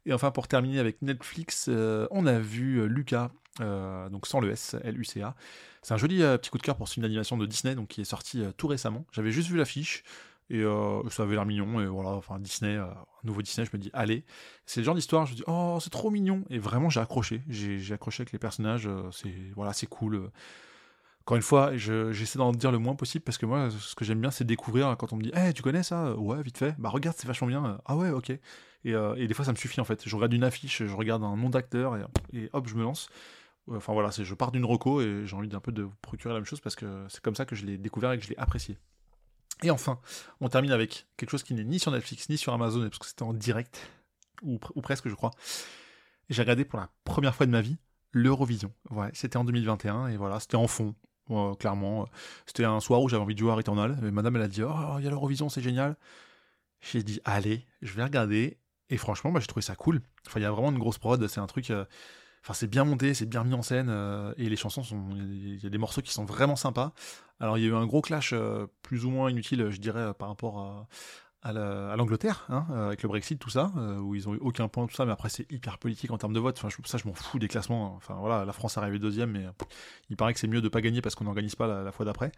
Et 0.06 0.12
enfin, 0.12 0.30
pour 0.30 0.48
terminer 0.48 0.78
avec 0.78 1.02
Netflix, 1.02 1.68
on 1.68 2.26
a 2.26 2.38
vu 2.38 2.87
Lucas, 2.88 3.30
donc 3.61 4.26
sans 4.26 4.40
le 4.40 4.50
S, 4.50 4.76
L-U-C-A. 4.82 5.34
C'est 5.82 5.94
un 5.94 5.96
joli 5.96 6.18
petit 6.18 6.50
coup 6.50 6.58
de 6.58 6.62
cœur 6.62 6.76
pour 6.76 6.88
ce 6.88 6.94
film 6.94 7.02
d'animation 7.02 7.37
de 7.37 7.46
Disney, 7.46 7.74
donc 7.74 7.88
qui 7.88 8.00
est 8.00 8.04
sorti 8.04 8.42
tout 8.56 8.66
récemment. 8.66 9.04
J'avais 9.12 9.30
juste 9.30 9.48
vu 9.48 9.56
l'affiche. 9.56 10.04
Et 10.50 10.62
euh, 10.62 11.06
ça 11.11 11.24
avait 11.24 11.34
l'air 11.34 11.44
mignon, 11.44 11.80
et 11.80 11.87
voilà, 11.87 12.11
enfin 12.11 12.38
Disney, 12.38 12.76
euh, 12.76 12.87
nouveau 13.22 13.42
Disney, 13.42 13.66
je 13.70 13.76
me 13.76 13.80
dis, 13.80 13.90
allez. 13.92 14.24
C'est 14.64 14.80
le 14.80 14.84
genre 14.84 14.94
d'histoire, 14.94 15.26
je 15.26 15.32
me 15.32 15.37
dis, 15.37 15.44
oh, 15.46 15.78
c'est 15.80 15.90
trop 15.90 16.11
mignon. 16.11 16.44
Et 16.48 16.58
vraiment, 16.58 16.88
j'ai 16.88 17.00
accroché. 17.00 17.42
J'ai 17.48 17.92
accroché 17.92 18.22
avec 18.22 18.32
les 18.32 18.38
personnages, 18.38 18.87
euh, 18.87 19.11
c'est 19.12 19.34
voilà, 19.54 19.72
c'est 19.74 19.87
cool. 19.87 20.30
Encore 21.22 21.37
une 21.37 21.42
fois, 21.42 21.76
j'essaie 21.76 22.38
d'en 22.38 22.52
dire 22.52 22.72
le 22.72 22.78
moins 22.78 22.94
possible 22.94 23.22
parce 23.22 23.37
que 23.37 23.44
moi, 23.44 23.68
ce 23.70 23.94
que 23.94 24.04
j'aime 24.06 24.20
bien, 24.20 24.30
c'est 24.30 24.44
découvrir 24.44 24.96
quand 24.96 25.12
on 25.12 25.16
me 25.16 25.22
dit, 25.22 25.30
hey, 25.34 25.52
tu 25.52 25.61
connais 25.61 25.82
ça? 25.82 26.14
Ouais, 26.16 26.42
vite 26.42 26.56
fait. 26.56 26.74
Bah 26.78 26.88
regarde, 26.88 27.16
c'est 27.18 27.26
vachement 27.26 27.48
bien. 27.48 27.78
Ah 27.84 27.96
ouais, 27.96 28.08
ok. 28.08 28.32
Et, 28.84 29.26
des 29.26 29.34
fois, 29.34 29.44
ça 29.44 29.52
me 29.52 29.58
suffit 29.58 29.80
en 29.82 29.84
fait. 29.84 30.08
Je 30.08 30.16
regarde 30.16 30.32
une 30.32 30.44
affiche, 30.44 30.84
je 30.84 30.94
regarde 30.94 31.22
un 31.22 31.37
nom 31.37 31.50
d'acteur 31.50 31.96
et, 32.32 32.48
hop, 32.54 32.66
je 32.66 32.74
me 32.76 32.82
lance. 32.82 33.11
Enfin 33.70 33.92
voilà, 33.92 34.08
je 34.11 34.34
pars 34.34 34.50
d'une 34.50 34.64
reco 34.64 35.02
et 35.02 35.26
j'ai 35.26 35.37
envie 35.37 35.48
d'un 35.48 35.61
peu 35.61 35.72
de 35.72 35.82
vous 35.82 35.92
procurer 36.00 36.32
la 36.32 36.40
même 36.40 36.46
chose 36.46 36.61
parce 36.61 36.76
que 36.76 37.04
c'est 37.11 37.20
comme 37.20 37.34
ça 37.34 37.44
que 37.44 37.54
je 37.54 37.66
l'ai 37.66 37.76
découvert 37.76 38.12
et 38.12 38.18
que 38.18 38.24
je 38.24 38.30
l'ai 38.30 38.38
apprécié. 38.38 38.78
Et 39.62 39.71
enfin, 39.71 40.01
on 40.40 40.49
termine 40.49 40.73
avec 40.73 41.07
quelque 41.16 41.31
chose 41.31 41.42
qui 41.42 41.55
n'est 41.55 41.64
ni 41.64 41.79
sur 41.79 41.90
Netflix 41.90 42.29
ni 42.29 42.38
sur 42.38 42.53
Amazon, 42.53 42.83
parce 42.83 42.99
que 42.99 43.07
c'était 43.07 43.23
en 43.23 43.33
direct, 43.33 43.90
ou, 44.42 44.59
presque 44.59 45.09
je 45.09 45.14
crois. 45.14 45.33
J'ai 46.31 46.42
regardé 46.42 46.64
pour 46.64 46.79
la 46.79 46.90
première 47.05 47.35
fois 47.35 47.47
de 47.47 47.51
ma 47.51 47.61
vie 47.61 47.77
l'Eurovision. 48.12 48.73
C'était 49.12 49.37
en 49.37 49.44
2021 49.44 50.09
et 50.09 50.16
voilà, 50.16 50.40
c'était 50.40 50.57
en 50.57 50.66
fond. 50.66 50.94
clairement, 51.59 52.09
c'était 52.47 52.64
un 52.64 52.81
soir 52.81 53.03
où 53.03 53.09
j'avais 53.09 53.23
envie 53.23 53.35
de 53.35 53.40
jouer 53.40 53.51
à 53.51 53.55
Returnal. 53.55 53.99
Et 54.05 54.11
madame, 54.11 54.37
elle 54.37 54.42
a 54.42 54.49
dit 54.49 54.62
Oh, 54.62 54.97
il 54.99 55.05
y 55.05 55.07
a 55.07 55.11
l'Eurovision, 55.11 55.49
c'est 55.49 55.62
génial. 55.62 55.97
J'ai 56.81 57.03
dit 57.03 57.21
Allez, 57.25 57.66
je 57.83 57.92
vais 57.94 58.05
regarder. 58.05 58.59
Et 58.90 58.97
franchement, 58.97 59.33
bah, 59.33 59.40
j'ai 59.40 59.47
trouvé 59.47 59.62
ça 59.62 59.75
cool. 59.75 60.01
Il 60.37 60.42
y 60.42 60.44
a 60.44 60.51
vraiment 60.51 60.71
une 60.71 60.79
grosse 60.79 60.99
prod. 60.99 61.27
C'est 61.27 61.40
un 61.40 61.47
truc. 61.47 61.71
Euh, 61.71 61.85
c'est 62.53 62.68
bien 62.68 62.85
monté, 62.85 63.14
c'est 63.14 63.27
bien 63.27 63.44
mis 63.44 63.55
en 63.55 63.62
scène. 63.62 63.88
Euh, 63.90 64.33
et 64.37 64.48
les 64.48 64.57
chansons 64.57 64.83
sont. 64.83 65.11
Il 65.12 65.62
y 65.62 65.66
a 65.66 65.70
des 65.70 65.79
morceaux 65.79 66.03
qui 66.03 66.12
sont 66.12 66.24
vraiment 66.24 66.57
sympas. 66.57 66.92
Alors, 67.40 67.59
il 67.59 67.64
y 67.64 67.66
a 67.66 67.70
eu 67.70 67.74
un 67.74 67.87
gros 67.87 68.01
clash, 68.01 68.33
euh, 68.33 68.66
plus 68.83 69.05
ou 69.05 69.11
moins 69.11 69.31
inutile, 69.31 69.70
je 69.70 69.79
dirais, 69.79 70.12
par 70.14 70.29
rapport 70.29 70.87
à 71.42 71.94
l'Angleterre, 71.96 72.44
hein, 72.48 72.66
euh, 72.70 72.88
avec 72.88 73.03
le 73.03 73.09
Brexit, 73.09 73.38
tout 73.38 73.51
ça, 73.51 73.70
euh, 73.77 73.98
où 73.98 74.14
ils 74.14 74.29
ont 74.29 74.35
eu 74.35 74.38
aucun 74.38 74.66
point, 74.68 74.87
tout 74.87 74.94
ça, 74.94 75.05
mais 75.05 75.12
après 75.12 75.29
c'est 75.29 75.51
hyper 75.53 75.79
politique 75.79 76.11
en 76.11 76.18
termes 76.18 76.33
de 76.33 76.40
vote. 76.40 76.59
Enfin, 76.59 76.68
ça, 76.85 76.98
je 76.98 77.07
m'en 77.07 77.14
fous 77.14 77.38
des 77.38 77.48
classements. 77.48 77.94
Enfin, 77.94 78.14
voilà, 78.14 78.44
la 78.44 78.53
France 78.53 78.77
est 78.77 78.81
arrivée 78.81 78.98
deuxième, 78.98 79.31
mais 79.31 79.46
il 80.11 80.16
paraît 80.16 80.35
que 80.35 80.40
c'est 80.40 80.48
mieux 80.48 80.61
de 80.61 80.68
pas 80.68 80.81
gagner 80.81 81.01
parce 81.01 81.14
qu'on 81.14 81.24
n'organise 81.24 81.55
pas 81.55 81.66
la, 81.66 81.92
fois 81.92 82.05
d'après. 82.05 82.33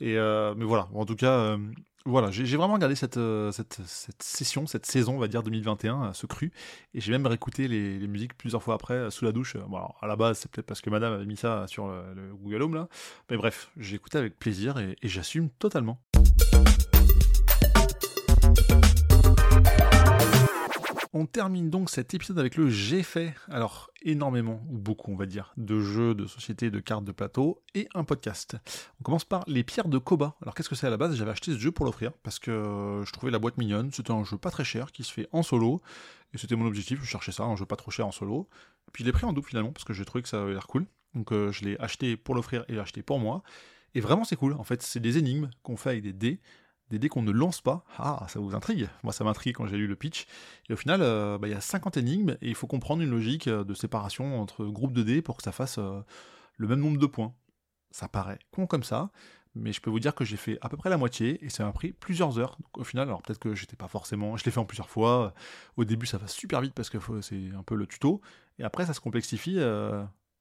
Et 0.00 0.16
euh, 0.16 0.54
mais 0.56 0.64
voilà, 0.64 0.88
en 0.94 1.04
tout 1.04 1.14
cas, 1.14 1.58
voilà, 2.06 2.30
j'ai 2.30 2.56
vraiment 2.56 2.74
regardé 2.74 2.94
cette, 2.94 3.20
cette, 3.52 3.82
session, 4.22 4.66
cette 4.66 4.86
saison, 4.86 5.16
on 5.16 5.18
va 5.18 5.28
dire 5.28 5.42
2021, 5.42 6.14
ce 6.14 6.24
cru, 6.24 6.50
et 6.94 7.00
j'ai 7.00 7.12
même 7.12 7.26
réécouté 7.26 7.68
les, 7.68 7.98
les, 7.98 8.06
musiques 8.06 8.36
plusieurs 8.38 8.62
fois 8.62 8.74
après 8.74 9.10
sous 9.10 9.26
la 9.26 9.32
douche. 9.32 9.58
Bon, 9.58 9.76
alors, 9.76 9.98
à 10.00 10.06
la 10.06 10.16
base, 10.16 10.38
c'est 10.38 10.50
peut-être 10.50 10.66
parce 10.66 10.80
que 10.80 10.88
Madame 10.88 11.12
avait 11.12 11.26
mis 11.26 11.36
ça 11.36 11.66
sur 11.66 11.88
le, 11.88 12.34
Google 12.34 12.62
Home 12.62 12.74
là, 12.76 12.88
mais 13.30 13.36
bref, 13.36 13.70
j'ai 13.76 13.96
écouté 13.96 14.16
avec 14.16 14.38
plaisir 14.38 14.78
et 14.78 14.96
j'assume 15.02 15.50
totalement. 15.50 16.00
On 21.14 21.24
termine 21.24 21.70
donc 21.70 21.88
cet 21.88 22.12
épisode 22.12 22.38
avec 22.38 22.56
le 22.56 22.68
J'ai 22.68 23.02
fait, 23.02 23.34
alors 23.48 23.90
énormément, 24.02 24.62
ou 24.68 24.76
beaucoup 24.76 25.10
on 25.10 25.16
va 25.16 25.24
dire, 25.24 25.52
de 25.56 25.80
jeux, 25.80 26.14
de 26.14 26.26
sociétés, 26.26 26.70
de 26.70 26.80
cartes 26.80 27.04
de 27.04 27.12
plateau, 27.12 27.62
et 27.74 27.88
un 27.94 28.04
podcast. 28.04 28.56
On 29.00 29.04
commence 29.04 29.24
par 29.24 29.44
Les 29.46 29.64
Pierres 29.64 29.88
de 29.88 29.96
Koba. 29.96 30.36
Alors 30.42 30.54
qu'est-ce 30.54 30.68
que 30.68 30.74
c'est 30.74 30.86
à 30.86 30.90
la 30.90 30.98
base? 30.98 31.16
J'avais 31.16 31.30
acheté 31.30 31.52
ce 31.52 31.58
jeu 31.58 31.72
pour 31.72 31.86
l'offrir, 31.86 32.12
parce 32.22 32.38
que 32.38 33.02
je 33.06 33.12
trouvais 33.12 33.32
la 33.32 33.38
boîte 33.38 33.56
mignonne, 33.56 33.90
c'était 33.90 34.10
un 34.10 34.22
jeu 34.24 34.36
pas 34.36 34.50
très 34.50 34.64
cher, 34.64 34.92
qui 34.92 35.02
se 35.02 35.12
fait 35.12 35.28
en 35.32 35.42
solo, 35.42 35.80
et 36.34 36.38
c'était 36.38 36.56
mon 36.56 36.66
objectif, 36.66 37.00
je 37.00 37.06
cherchais 37.06 37.32
ça, 37.32 37.44
un 37.44 37.56
jeu 37.56 37.64
pas 37.64 37.76
trop 37.76 37.90
cher 37.90 38.06
en 38.06 38.12
solo. 38.12 38.48
Puis 38.92 39.04
je 39.04 39.06
l'ai 39.06 39.12
pris 39.12 39.24
en 39.24 39.32
double 39.32 39.48
finalement, 39.48 39.72
parce 39.72 39.84
que 39.84 39.94
j'ai 39.94 40.04
trouvé 40.04 40.22
que 40.22 40.28
ça 40.28 40.42
avait 40.42 40.52
l'air 40.52 40.66
cool. 40.66 40.86
Donc 41.14 41.32
euh, 41.32 41.50
je 41.52 41.64
l'ai 41.64 41.78
acheté 41.78 42.18
pour 42.18 42.34
l'offrir 42.34 42.64
et 42.68 42.72
l'ai 42.72 42.80
acheté 42.80 43.02
pour 43.02 43.18
moi. 43.18 43.42
Et 43.94 44.00
vraiment 44.00 44.24
c'est 44.24 44.36
cool, 44.36 44.52
en 44.52 44.64
fait 44.64 44.82
c'est 44.82 45.00
des 45.00 45.16
énigmes 45.16 45.48
qu'on 45.62 45.78
fait 45.78 45.90
avec 45.90 46.02
des 46.02 46.12
dés, 46.12 46.40
des 46.90 46.98
dés 46.98 47.08
qu'on 47.08 47.22
ne 47.22 47.30
lance 47.30 47.60
pas. 47.60 47.84
Ah, 47.98 48.26
ça 48.28 48.40
vous 48.40 48.54
intrigue 48.54 48.88
Moi, 49.02 49.12
ça 49.12 49.24
m'intrigue 49.24 49.56
quand 49.56 49.66
j'ai 49.66 49.76
lu 49.76 49.86
le 49.86 49.96
pitch. 49.96 50.26
Et 50.68 50.72
au 50.72 50.76
final, 50.76 51.00
euh, 51.02 51.38
bah, 51.38 51.48
il 51.48 51.50
y 51.50 51.54
a 51.54 51.60
50 51.60 51.96
énigmes 51.96 52.36
et 52.40 52.48
il 52.48 52.54
faut 52.54 52.66
comprendre 52.66 53.02
une 53.02 53.10
logique 53.10 53.48
euh, 53.48 53.64
de 53.64 53.74
séparation 53.74 54.40
entre 54.40 54.64
groupes 54.66 54.92
de 54.92 55.02
dés 55.02 55.22
pour 55.22 55.36
que 55.36 55.42
ça 55.42 55.52
fasse 55.52 55.78
euh, 55.78 56.00
le 56.56 56.68
même 56.68 56.80
nombre 56.80 56.98
de 56.98 57.06
points. 57.06 57.34
Ça 57.90 58.08
paraît 58.08 58.38
con 58.50 58.66
comme 58.66 58.82
ça, 58.82 59.10
mais 59.54 59.72
je 59.72 59.80
peux 59.80 59.90
vous 59.90 60.00
dire 60.00 60.14
que 60.14 60.24
j'ai 60.24 60.36
fait 60.36 60.58
à 60.60 60.68
peu 60.68 60.76
près 60.76 60.90
la 60.90 60.98
moitié 60.98 61.44
et 61.44 61.48
ça 61.48 61.64
m'a 61.64 61.72
pris 61.72 61.92
plusieurs 61.92 62.38
heures. 62.38 62.58
Au 62.74 62.84
final, 62.84 63.08
alors 63.08 63.22
peut-être 63.22 63.38
que 63.38 63.54
j'étais 63.54 63.76
pas 63.76 63.88
forcément. 63.88 64.36
Je 64.36 64.44
l'ai 64.44 64.50
fait 64.50 64.60
en 64.60 64.66
plusieurs 64.66 64.90
fois. 64.90 65.32
Au 65.76 65.84
début, 65.84 66.06
ça 66.06 66.18
va 66.18 66.26
super 66.26 66.60
vite 66.60 66.74
parce 66.74 66.90
que 66.90 66.98
c'est 67.22 67.50
un 67.56 67.62
peu 67.62 67.74
le 67.74 67.86
tuto. 67.86 68.20
Et 68.58 68.64
après, 68.64 68.84
ça 68.84 68.92
se 68.92 69.00
complexifie 69.00 69.58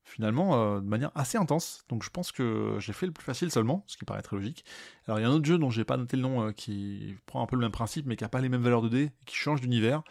finalement 0.07 0.55
euh, 0.55 0.79
de 0.79 0.85
manière 0.85 1.11
assez 1.15 1.37
intense. 1.37 1.83
Donc 1.89 2.03
je 2.03 2.09
pense 2.09 2.31
que 2.31 2.77
j'ai 2.79 2.93
fait 2.93 3.05
le 3.05 3.11
plus 3.11 3.23
facile 3.23 3.51
seulement, 3.51 3.83
ce 3.87 3.97
qui 3.97 4.05
paraît 4.05 4.21
très 4.21 4.35
logique. 4.35 4.63
Alors 5.05 5.19
il 5.19 5.23
y 5.23 5.25
a 5.25 5.29
un 5.29 5.33
autre 5.33 5.45
jeu 5.45 5.57
dont 5.57 5.69
j'ai 5.69 5.83
pas 5.83 5.97
noté 5.97 6.15
le 6.15 6.23
nom 6.23 6.47
euh, 6.47 6.51
qui 6.51 7.15
prend 7.25 7.43
un 7.43 7.45
peu 7.45 7.55
le 7.55 7.61
même 7.61 7.71
principe 7.71 8.05
mais 8.05 8.15
qui 8.15 8.23
a 8.23 8.29
pas 8.29 8.41
les 8.41 8.49
mêmes 8.49 8.61
valeurs 8.61 8.81
de 8.81 8.89
dés, 8.89 9.11
qui 9.25 9.35
change 9.35 9.61
d'univers. 9.61 10.01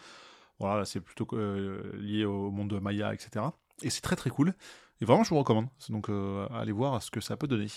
Voilà, 0.59 0.85
c'est 0.85 1.01
plutôt 1.01 1.27
euh, 1.33 1.91
lié 1.99 2.25
au 2.25 2.51
monde 2.51 2.69
de 2.69 2.79
Maya, 2.79 3.13
etc. 3.13 3.45
Et 3.81 3.89
c'est 3.89 4.01
très 4.01 4.15
très 4.15 4.29
cool. 4.29 4.53
Et 5.01 5.05
vraiment 5.05 5.23
je 5.23 5.29
vous 5.29 5.39
recommande. 5.39 5.67
Donc 5.89 6.09
allez 6.53 6.71
voir 6.71 7.01
ce 7.01 7.11
que 7.11 7.21
ça 7.21 7.35
peut 7.35 7.47
donner. 7.47 7.67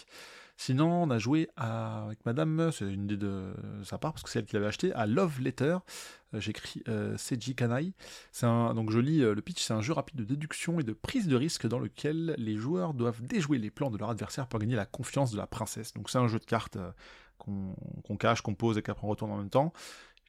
Sinon, 0.60 1.04
on 1.04 1.08
a 1.08 1.18
joué 1.18 1.48
avec 1.56 2.26
madame, 2.26 2.70
c'est 2.70 2.84
une 2.84 3.04
idée 3.04 3.16
de 3.16 3.54
sa 3.82 3.96
part, 3.96 4.12
parce 4.12 4.22
que 4.22 4.28
c'est 4.28 4.40
elle 4.40 4.44
qui 4.44 4.52
l'avait 4.56 4.66
acheté, 4.66 4.92
à 4.92 5.06
Love 5.06 5.40
Letter. 5.40 5.78
Euh, 6.34 6.40
j'écris 6.40 6.82
euh, 6.86 7.16
Kanai. 7.56 7.94
Donc 8.42 8.90
je 8.90 8.98
lis 8.98 9.22
euh, 9.22 9.34
le 9.34 9.40
pitch, 9.40 9.62
c'est 9.62 9.72
un 9.72 9.80
jeu 9.80 9.94
rapide 9.94 10.18
de 10.18 10.24
déduction 10.24 10.78
et 10.78 10.82
de 10.82 10.92
prise 10.92 11.28
de 11.28 11.34
risque 11.34 11.66
dans 11.66 11.78
lequel 11.78 12.34
les 12.36 12.58
joueurs 12.58 12.92
doivent 12.92 13.22
déjouer 13.22 13.56
les 13.56 13.70
plans 13.70 13.90
de 13.90 13.96
leur 13.96 14.10
adversaire 14.10 14.48
pour 14.48 14.60
gagner 14.60 14.76
la 14.76 14.84
confiance 14.84 15.32
de 15.32 15.38
la 15.38 15.46
princesse. 15.46 15.94
Donc 15.94 16.10
c'est 16.10 16.18
un 16.18 16.28
jeu 16.28 16.38
de 16.38 16.44
cartes 16.44 16.76
qu'on 17.38 18.16
cache, 18.18 18.42
qu'on 18.42 18.54
pose 18.54 18.76
et 18.76 18.82
qu'après 18.82 19.06
on 19.06 19.10
retourne 19.10 19.32
en 19.32 19.38
même 19.38 19.48
temps, 19.48 19.72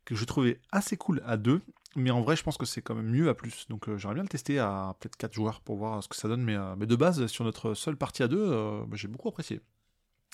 que 0.05 0.15
je 0.15 0.23
trouvais 0.23 0.61
assez 0.71 0.95
cool 0.95 1.21
à 1.25 1.35
deux, 1.35 1.59
mais 1.97 2.09
en 2.09 2.21
vrai 2.21 2.37
je 2.37 2.43
pense 2.43 2.57
que 2.57 2.65
c'est 2.65 2.81
quand 2.81 2.95
même 2.95 3.11
mieux 3.11 3.27
à 3.27 3.33
plus. 3.33 3.67
Donc 3.67 3.93
j'aimerais 3.97 4.13
bien 4.13 4.23
le 4.23 4.29
tester 4.29 4.59
à 4.59 4.95
peut-être 4.97 5.17
4 5.17 5.33
joueurs 5.33 5.59
pour 5.59 5.75
voir 5.75 6.01
ce 6.01 6.07
que 6.07 6.15
ça 6.15 6.29
donne, 6.29 6.41
mais, 6.41 6.55
mais 6.77 6.85
de 6.85 6.95
base, 6.95 7.27
sur 7.27 7.43
notre 7.43 7.73
seule 7.73 7.97
partie 7.97 8.23
à 8.23 8.29
deux, 8.29 8.49
bah, 8.87 8.95
j'ai 8.95 9.09
beaucoup 9.09 9.27
apprécié. 9.27 9.59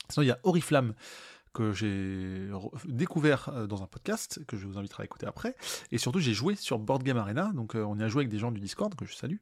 Sinon, 0.10 0.24
il 0.24 0.28
y 0.28 0.32
a 0.32 0.40
Oriflamme 0.44 0.94
que 1.54 1.72
j'ai 1.72 2.50
découvert 2.86 3.50
euh, 3.50 3.68
dans 3.68 3.82
un 3.82 3.88
podcast 3.88 4.40
que 4.46 4.58
je 4.58 4.68
vous 4.68 4.78
inviterai 4.78 5.04
à 5.04 5.06
écouter 5.06 5.26
après. 5.26 5.56
Et 5.92 5.98
surtout, 5.98 6.20
j'ai 6.20 6.34
joué 6.34 6.56
sur 6.56 6.78
Board 6.78 7.04
Game 7.04 7.18
Arena. 7.18 7.52
Donc, 7.56 7.76
euh, 7.76 7.84
on 7.84 7.98
y 7.98 8.04
a 8.04 8.08
joué 8.08 8.22
avec 8.22 8.30
des 8.30 8.38
gens 8.38 8.52
du 8.52 8.60
Discord 8.60 8.94
que 8.96 9.06
je 9.06 9.16
salue. 9.16 9.38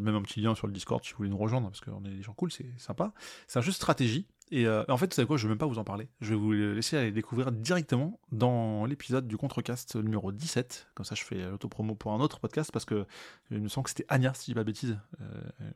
Même 0.00 0.14
un 0.14 0.22
petit 0.22 0.40
lien 0.40 0.54
sur 0.54 0.66
le 0.66 0.72
Discord 0.72 1.04
si 1.04 1.12
vous 1.12 1.18
voulez 1.18 1.30
nous 1.30 1.38
rejoindre 1.38 1.68
parce 1.68 1.80
qu'on 1.80 2.04
est 2.04 2.14
des 2.14 2.22
gens 2.22 2.34
cool, 2.34 2.50
c'est 2.50 2.72
sympa. 2.78 3.12
C'est 3.46 3.58
un 3.58 3.62
jeu 3.62 3.72
stratégie. 3.72 4.26
Et 4.50 4.66
euh, 4.66 4.84
en 4.88 4.96
fait, 4.96 5.06
vous 5.06 5.14
savez 5.14 5.26
quoi, 5.26 5.36
je 5.36 5.44
ne 5.44 5.48
vais 5.48 5.52
même 5.52 5.58
pas 5.58 5.66
vous 5.66 5.78
en 5.78 5.84
parler. 5.84 6.08
Je 6.20 6.30
vais 6.30 6.36
vous 6.36 6.52
laisser 6.52 6.96
aller 6.96 7.12
découvrir 7.12 7.50
directement 7.50 8.20
dans 8.30 8.84
l'épisode 8.84 9.26
du 9.26 9.36
Contrecast 9.36 9.96
numéro 9.96 10.32
17. 10.32 10.88
Comme 10.94 11.04
ça, 11.04 11.14
je 11.14 11.24
fais 11.24 11.50
l'autopromo 11.50 11.94
pour 11.94 12.12
un 12.12 12.20
autre 12.20 12.40
podcast 12.40 12.70
parce 12.70 12.84
que 12.84 13.06
il 13.50 13.60
me 13.60 13.68
semble 13.68 13.84
que 13.84 13.90
c'était 13.90 14.06
Anya, 14.08 14.34
si 14.34 14.42
je 14.42 14.46
dis 14.50 14.54
pas 14.54 14.60
de 14.60 14.66
bêtises, 14.66 14.98
euh, 15.20 15.24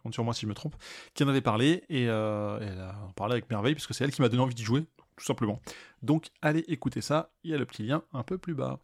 on 0.04 0.12
sur 0.12 0.22
moi 0.22 0.34
si 0.34 0.42
je 0.42 0.46
me 0.46 0.54
trompe, 0.54 0.76
qui 1.14 1.24
en 1.24 1.28
avait 1.28 1.40
parlé. 1.40 1.84
Et 1.88 2.08
euh, 2.08 2.58
elle 2.60 2.80
a 2.80 2.94
parlé 3.16 3.32
avec 3.32 3.50
merveille 3.50 3.74
puisque 3.74 3.94
c'est 3.94 4.04
elle 4.04 4.12
qui 4.12 4.20
m'a 4.20 4.28
donné 4.28 4.42
envie 4.42 4.54
d'y 4.54 4.64
jouer, 4.64 4.84
tout 5.16 5.24
simplement. 5.24 5.60
Donc, 6.02 6.28
allez 6.42 6.64
écouter 6.68 7.00
ça. 7.00 7.30
Il 7.44 7.50
y 7.50 7.54
a 7.54 7.58
le 7.58 7.66
petit 7.66 7.82
lien 7.82 8.02
un 8.12 8.22
peu 8.22 8.36
plus 8.38 8.54
bas. 8.54 8.80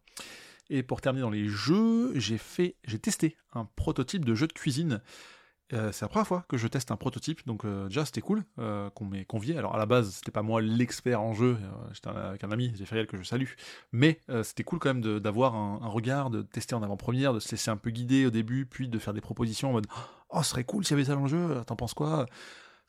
Et 0.69 0.83
pour 0.83 1.01
terminer 1.01 1.21
dans 1.21 1.29
les 1.29 1.47
jeux, 1.47 2.11
j'ai 2.19 2.37
fait, 2.37 2.75
j'ai 2.85 2.99
testé 2.99 3.37
un 3.53 3.65
prototype 3.75 4.25
de 4.25 4.35
jeu 4.35 4.47
de 4.47 4.53
cuisine. 4.53 5.01
Euh, 5.73 5.91
c'est 5.91 6.05
la 6.05 6.09
première 6.09 6.27
fois 6.27 6.45
que 6.47 6.57
je 6.57 6.67
teste 6.67 6.91
un 6.91 6.95
prototype, 6.95 7.45
donc 7.47 7.65
euh, 7.65 7.87
déjà 7.87 8.05
c'était 8.05 8.21
cool 8.21 8.43
euh, 8.59 8.89
qu'on 8.91 9.05
m'ait 9.05 9.25
convié. 9.25 9.57
Alors 9.57 9.73
à 9.73 9.79
la 9.79 9.87
base, 9.87 10.11
c'était 10.11 10.31
pas 10.31 10.43
moi 10.43 10.61
l'expert 10.61 11.21
en 11.21 11.33
jeu, 11.33 11.57
j'étais 11.91 12.09
avec 12.09 12.43
un 12.43 12.51
ami, 12.51 12.71
Zéphiriel, 12.75 13.07
que 13.07 13.17
je 13.17 13.23
salue, 13.23 13.49
mais 13.91 14.19
c'était 14.43 14.63
cool 14.63 14.77
quand 14.77 14.93
même 14.93 15.19
d'avoir 15.19 15.55
un, 15.55 15.79
un, 15.81 15.87
regard, 15.87 16.29
de 16.29 16.43
tester 16.43 16.75
en 16.75 16.83
avant-première, 16.83 17.33
de 17.33 17.39
se 17.39 17.49
laisser 17.49 17.71
un 17.71 17.77
peu 17.77 17.89
guider 17.89 18.27
au 18.27 18.31
début, 18.31 18.67
puis 18.67 18.87
de 18.89 18.99
faire 18.99 19.13
des 19.13 19.21
propositions 19.21 19.69
en 19.69 19.73
mode 19.73 19.87
Oh, 20.29 20.43
ce 20.43 20.49
serait 20.49 20.63
cool 20.65 20.83
s'il 20.83 20.91
y 20.91 20.99
avait 20.99 21.05
ça 21.05 21.15
dans 21.15 21.23
le 21.23 21.27
jeu, 21.29 21.63
t'en 21.65 21.75
penses 21.75 21.93
quoi? 21.93 22.27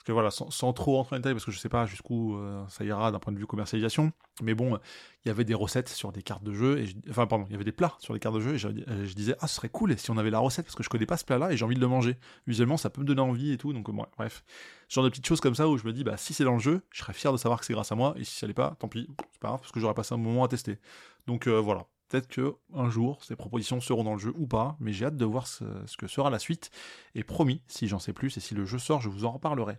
Que 0.07 0.13
voilà, 0.13 0.31
sans, 0.31 0.73
trop 0.73 0.95
rentrer 0.95 1.17
en 1.17 1.19
détail, 1.19 1.33
parce 1.33 1.45
que 1.45 1.51
je 1.51 1.59
sais 1.59 1.69
pas 1.69 1.85
jusqu'où 1.85 2.37
euh, 2.37 2.65
ça 2.69 2.85
ira 2.85 3.11
d'un 3.11 3.19
point 3.19 3.33
de 3.33 3.39
vue 3.39 3.47
commercialisation, 3.47 4.13
mais 4.41 4.55
bon, 4.55 4.79
il 5.25 5.29
y 5.29 5.31
avait 5.33 5.43
des 5.43 5.53
recettes 5.53 5.89
sur 5.89 6.13
des 6.13 6.23
cartes 6.23 6.45
de 6.45 6.53
jeu, 6.53 6.79
et 6.79 6.87
enfin 7.11 7.27
pardon, 7.27 7.45
il 7.49 7.53
y 7.53 7.55
avait 7.57 7.65
des 7.65 7.73
plats 7.73 7.97
sur 7.99 8.15
des 8.15 8.21
cartes 8.21 8.37
de 8.37 8.41
jeu, 8.41 8.55
et 8.55 8.59
je, 8.59 8.69
euh, 8.69 9.07
disais, 9.17 9.35
ah 9.41 9.49
ce 9.49 9.57
serait 9.57 9.69
cool 9.69 9.99
si 9.99 10.13
on 10.13 10.17
avait 10.17 10.31
la 10.31 10.39
recette, 10.39 10.65
parce 10.65 10.77
que 10.77 10.85
je 10.85 10.89
connais 10.89 11.07
pas 11.07 11.17
ce 11.17 11.25
plat-là, 11.25 11.53
et 11.53 11.57
j'ai 11.57 11.65
envie 11.65 11.75
de 11.75 11.81
le 11.81 11.89
manger. 11.89 12.19
Visuellement, 12.47 12.77
ça 12.77 12.89
peut 12.89 13.01
me 13.01 13.07
donner 13.07 13.21
envie 13.21 13.51
et 13.51 13.59
tout, 13.59 13.73
donc 13.73 13.91
bref. 14.17 14.45
Ce 14.89 14.95
genre 14.95 15.03
de 15.03 15.09
petites 15.09 15.27
choses 15.27 15.41
comme 15.41 15.57
ça, 15.57 15.69
où 15.69 15.77
je 15.77 15.85
me 15.85 15.93
dis, 15.93 16.05
bah 16.05 16.17
si 16.17 16.35
c'est 16.35 16.45
dans 16.45 16.55
le 16.55 16.61
jeu, 16.61 16.83
je 16.93 17.01
serais 17.01 17.13
fier 17.13 17.33
de 17.33 17.37
savoir 17.37 17.59
que 17.59 17.67
c'est 17.67 17.73
grâce 17.73 17.91
à 17.91 17.97
moi, 17.97 18.15
et 18.17 18.23
si 18.23 18.39
ça 18.39 18.47
l'est 18.47 18.55
pas, 18.55 18.77
tant 18.79 18.87
pis, 18.87 19.09
c'est 19.33 19.41
pas 19.41 19.49
grave, 19.49 19.61
parce 19.61 19.73
que 19.73 19.81
j'aurais 19.81 19.95
passé 19.95 20.15
un 20.15 20.19
moment 20.19 20.45
à 20.45 20.49
tester. 20.49 20.79
Donc 21.27 21.49
euh, 21.49 21.59
voilà, 21.59 21.87
Peut-être 22.09 22.29
que 22.29 22.55
un 22.73 22.89
jour 22.89 23.25
ces 23.25 23.35
propositions 23.35 23.81
seront 23.81 24.05
dans 24.05 24.13
le 24.13 24.19
jeu 24.19 24.33
ou 24.37 24.47
pas, 24.47 24.77
mais 24.79 24.93
j'ai 24.93 25.07
hâte 25.07 25.17
de 25.17 25.25
voir 25.25 25.47
ce, 25.47 25.65
que 25.99 26.07
sera 26.07 26.31
la 26.31 26.39
suite. 26.39 26.71
Et 27.15 27.25
promis, 27.25 27.63
si 27.67 27.89
j'en 27.89 27.99
sais 27.99 28.13
plus 28.13 28.37
et 28.37 28.41
si 28.41 28.55
le 28.55 28.65
jeu 28.65 28.79
sort, 28.79 29.01
je 29.01 29.09
vous 29.09 29.25
en 29.25 29.33
reparlerai. 29.33 29.77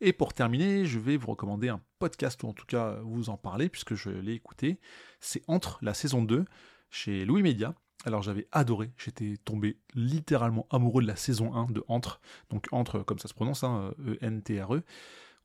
Et 0.00 0.12
pour 0.12 0.32
terminer, 0.32 0.86
je 0.86 0.98
vais 0.98 1.16
vous 1.16 1.28
recommander 1.28 1.68
un 1.68 1.80
podcast, 1.98 2.42
ou 2.44 2.48
en 2.48 2.52
tout 2.52 2.66
cas 2.66 2.98
vous 3.02 3.30
en 3.30 3.36
parler, 3.36 3.68
puisque 3.68 3.94
je 3.94 4.10
l'ai 4.10 4.34
écouté. 4.34 4.78
C'est 5.18 5.42
Entre 5.48 5.78
la 5.82 5.94
saison 5.94 6.22
2 6.22 6.44
chez 6.90 7.24
Louis 7.24 7.42
Media. 7.42 7.74
Alors 8.04 8.22
j'avais 8.22 8.46
adoré, 8.52 8.92
j'étais 8.98 9.36
tombé 9.44 9.78
littéralement 9.94 10.68
amoureux 10.70 11.02
de 11.02 11.08
la 11.08 11.16
saison 11.16 11.54
1 11.54 11.72
de 11.72 11.82
Entre, 11.88 12.20
donc 12.50 12.66
Entre 12.70 13.00
comme 13.00 13.18
ça 13.18 13.26
se 13.26 13.34
prononce, 13.34 13.64
E-N-T-R-E, 13.64 14.76
e, 14.76 14.82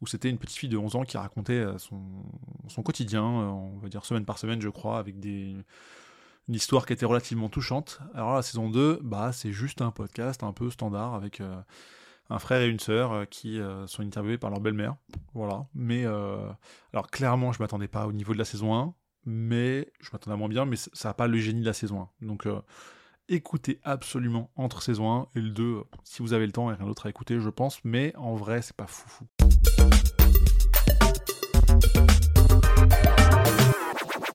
où 0.01 0.05
c'était 0.05 0.29
une 0.29 0.37
petite 0.37 0.57
fille 0.57 0.69
de 0.69 0.77
11 0.77 0.95
ans 0.97 1.03
qui 1.03 1.17
racontait 1.17 1.65
son, 1.77 2.23
son 2.67 2.83
quotidien, 2.83 3.23
on 3.23 3.77
va 3.77 3.89
dire 3.89 4.05
semaine 4.05 4.25
par 4.25 4.37
semaine 4.37 4.61
je 4.61 4.69
crois, 4.69 4.99
avec 4.99 5.19
des 5.19 5.55
une 6.51 6.55
histoire 6.55 6.85
qui 6.85 6.91
était 6.91 7.05
relativement 7.05 7.47
touchante. 7.47 8.01
Alors 8.13 8.35
la 8.35 8.41
saison 8.41 8.69
2, 8.69 8.99
bah, 9.03 9.31
c'est 9.31 9.53
juste 9.53 9.81
un 9.81 9.89
podcast 9.89 10.43
un 10.43 10.51
peu 10.51 10.69
standard 10.69 11.13
avec 11.13 11.39
euh, 11.39 11.55
un 12.29 12.39
frère 12.39 12.59
et 12.59 12.67
une 12.67 12.81
sœur 12.81 13.13
euh, 13.13 13.23
qui 13.23 13.57
euh, 13.57 13.87
sont 13.87 14.03
interviewés 14.03 14.37
par 14.37 14.49
leur 14.49 14.59
belle-mère. 14.59 14.97
Voilà. 15.33 15.65
Mais 15.73 16.03
alors 16.05 17.09
clairement, 17.09 17.53
je 17.53 17.63
m'attendais 17.63 17.87
pas 17.87 18.05
au 18.05 18.11
niveau 18.11 18.33
de 18.33 18.37
la 18.37 18.43
saison 18.43 18.75
1, 18.75 18.93
mais 19.25 19.93
je 20.01 20.09
m'attendais 20.11 20.35
moins 20.35 20.49
bien, 20.49 20.65
mais 20.65 20.75
ça 20.75 21.07
n'a 21.07 21.13
pas 21.13 21.27
le 21.27 21.37
génie 21.37 21.61
de 21.61 21.65
la 21.65 21.71
saison 21.71 22.01
1. 22.21 22.25
Donc 22.25 22.45
écoutez 23.29 23.79
absolument 23.85 24.51
entre 24.57 24.81
saison 24.81 25.09
1 25.09 25.27
et 25.35 25.39
le 25.39 25.51
2, 25.51 25.83
si 26.03 26.21
vous 26.21 26.33
avez 26.33 26.45
le 26.45 26.51
temps 26.51 26.69
et 26.69 26.75
rien 26.75 26.85
d'autre 26.85 27.05
à 27.05 27.09
écouter, 27.09 27.39
je 27.39 27.49
pense, 27.49 27.79
mais 27.85 28.13
en 28.17 28.35
vrai, 28.35 28.61
c'est 28.61 28.75
pas 28.75 28.87
fou 28.87 29.07
fou. 29.07 29.25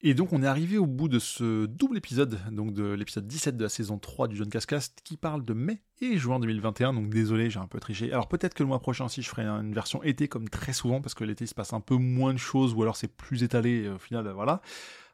Et 0.08 0.14
donc 0.14 0.32
on 0.32 0.40
est 0.40 0.46
arrivé 0.46 0.78
au 0.78 0.86
bout 0.86 1.08
de 1.08 1.18
ce 1.18 1.66
double 1.66 1.96
épisode, 1.96 2.38
donc 2.52 2.72
de 2.72 2.92
l'épisode 2.92 3.26
17 3.26 3.56
de 3.56 3.64
la 3.64 3.68
saison 3.68 3.98
3 3.98 4.28
du 4.28 4.36
John 4.36 4.48
Cascast, 4.48 5.00
qui 5.02 5.16
parle 5.16 5.44
de 5.44 5.52
mai 5.52 5.82
et 6.00 6.16
juin 6.16 6.38
2021, 6.38 6.92
donc 6.92 7.08
désolé, 7.08 7.50
j'ai 7.50 7.58
un 7.58 7.66
peu 7.66 7.80
triché. 7.80 8.12
Alors 8.12 8.28
peut-être 8.28 8.54
que 8.54 8.62
le 8.62 8.68
mois 8.68 8.78
prochain 8.78 9.08
si 9.08 9.20
je 9.20 9.28
ferai 9.28 9.42
une 9.42 9.74
version 9.74 10.04
été 10.04 10.28
comme 10.28 10.48
très 10.48 10.72
souvent, 10.72 11.00
parce 11.00 11.14
que 11.14 11.24
l'été 11.24 11.46
il 11.46 11.48
se 11.48 11.56
passe 11.56 11.72
un 11.72 11.80
peu 11.80 11.96
moins 11.96 12.32
de 12.32 12.38
choses, 12.38 12.72
ou 12.72 12.82
alors 12.82 12.94
c'est 12.94 13.08
plus 13.08 13.42
étalé, 13.42 13.88
au 13.88 13.98
final, 13.98 14.28
voilà. 14.28 14.62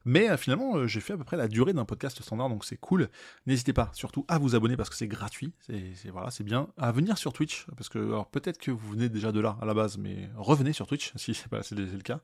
Mais 0.04 0.30
euh, 0.30 0.36
finalement, 0.36 0.76
euh, 0.76 0.86
j'ai 0.86 1.00
fait 1.00 1.12
à 1.12 1.16
peu 1.16 1.24
près 1.24 1.36
la 1.36 1.48
durée 1.48 1.72
d'un 1.72 1.84
podcast 1.84 2.22
standard, 2.22 2.48
donc 2.48 2.64
c'est 2.64 2.76
cool. 2.76 3.08
N'hésitez 3.46 3.72
pas 3.72 3.90
surtout 3.92 4.24
à 4.28 4.38
vous 4.38 4.54
abonner 4.54 4.76
parce 4.76 4.90
que 4.90 4.96
c'est 4.96 5.08
gratuit, 5.08 5.52
c'est 5.66 6.10
voilà, 6.10 6.30
c'est 6.30 6.44
bien. 6.44 6.68
À 6.76 6.92
venir 6.92 7.18
sur 7.18 7.32
Twitch, 7.32 7.66
parce 7.76 7.88
que 7.88 8.22
peut-être 8.30 8.58
que 8.58 8.70
vous 8.70 8.92
venez 8.92 9.08
déjà 9.08 9.32
de 9.32 9.40
là 9.40 9.56
à 9.60 9.66
la 9.66 9.74
base, 9.74 9.98
mais 9.98 10.28
revenez 10.36 10.72
sur 10.72 10.86
Twitch 10.86 11.12
si 11.16 11.34
c'est 11.34 11.72
le 11.72 12.02
cas, 12.02 12.20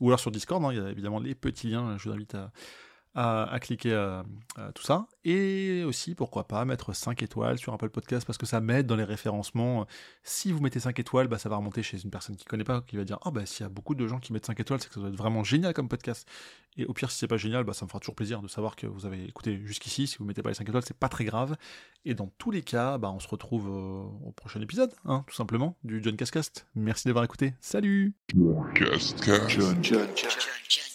ou 0.00 0.08
alors 0.08 0.20
sur 0.20 0.30
Discord. 0.30 0.64
Hein, 0.64 0.72
il 0.72 0.78
y 0.78 0.80
a 0.80 0.90
évidemment 0.90 1.20
les 1.20 1.34
petits 1.34 1.68
liens. 1.68 1.96
Je 1.98 2.08
vous 2.08 2.14
invite 2.14 2.34
à 2.34 2.52
à, 3.14 3.58
cliquer 3.60 3.94
à, 3.94 4.24
tout 4.74 4.82
ça. 4.82 5.06
Et 5.24 5.82
aussi, 5.84 6.14
pourquoi 6.14 6.46
pas, 6.46 6.64
mettre 6.64 6.94
5 6.94 7.22
étoiles 7.22 7.58
sur 7.58 7.72
Apple 7.72 7.90
Podcast 7.90 8.26
parce 8.26 8.38
que 8.38 8.46
ça 8.46 8.60
m'aide 8.60 8.86
dans 8.86 8.96
les 8.96 9.04
référencements. 9.04 9.86
Si 10.22 10.52
vous 10.52 10.60
mettez 10.60 10.80
5 10.80 10.98
étoiles, 10.98 11.28
bah, 11.28 11.38
ça 11.38 11.48
va 11.48 11.56
remonter 11.56 11.82
chez 11.82 12.02
une 12.02 12.10
personne 12.10 12.36
qui 12.36 12.44
connaît 12.44 12.64
pas, 12.64 12.82
qui 12.82 12.96
va 12.96 13.04
dire 13.04 13.18
Ah, 13.24 13.30
bah, 13.30 13.46
s'il 13.46 13.64
y 13.64 13.66
a 13.66 13.68
beaucoup 13.68 13.94
de 13.94 14.06
gens 14.06 14.18
qui 14.18 14.32
mettent 14.32 14.46
5 14.46 14.58
étoiles, 14.60 14.80
c'est 14.80 14.88
que 14.88 14.94
ça 14.94 15.00
doit 15.00 15.10
être 15.10 15.16
vraiment 15.16 15.44
génial 15.44 15.74
comme 15.74 15.88
podcast. 15.88 16.28
Et 16.76 16.86
au 16.86 16.92
pire, 16.92 17.10
si 17.10 17.18
c'est 17.18 17.26
pas 17.26 17.36
génial, 17.36 17.64
bah, 17.64 17.72
ça 17.72 17.84
me 17.84 17.88
fera 17.88 17.98
toujours 17.98 18.14
plaisir 18.14 18.42
de 18.42 18.48
savoir 18.48 18.76
que 18.76 18.86
vous 18.86 19.04
avez 19.04 19.24
écouté 19.24 19.60
jusqu'ici. 19.64 20.06
Si 20.06 20.18
vous 20.18 20.24
mettez 20.24 20.42
pas 20.42 20.50
les 20.50 20.54
5 20.54 20.68
étoiles, 20.68 20.84
c'est 20.86 20.96
pas 20.96 21.08
très 21.08 21.24
grave. 21.24 21.56
Et 22.04 22.14
dans 22.14 22.28
tous 22.38 22.50
les 22.50 22.62
cas, 22.62 22.96
bah, 22.96 23.10
on 23.10 23.18
se 23.18 23.28
retrouve 23.28 23.68
euh, 23.68 24.26
au 24.26 24.32
prochain 24.32 24.60
épisode, 24.60 24.92
hein, 25.04 25.24
tout 25.26 25.34
simplement, 25.34 25.76
du 25.84 26.02
John 26.02 26.16
Cascast. 26.16 26.66
Merci 26.74 27.08
d'avoir 27.08 27.24
écouté. 27.24 27.54
Salut! 27.60 28.14
John 28.34 28.70
John, 28.74 29.76
John, 29.82 30.08
John, 30.68 30.90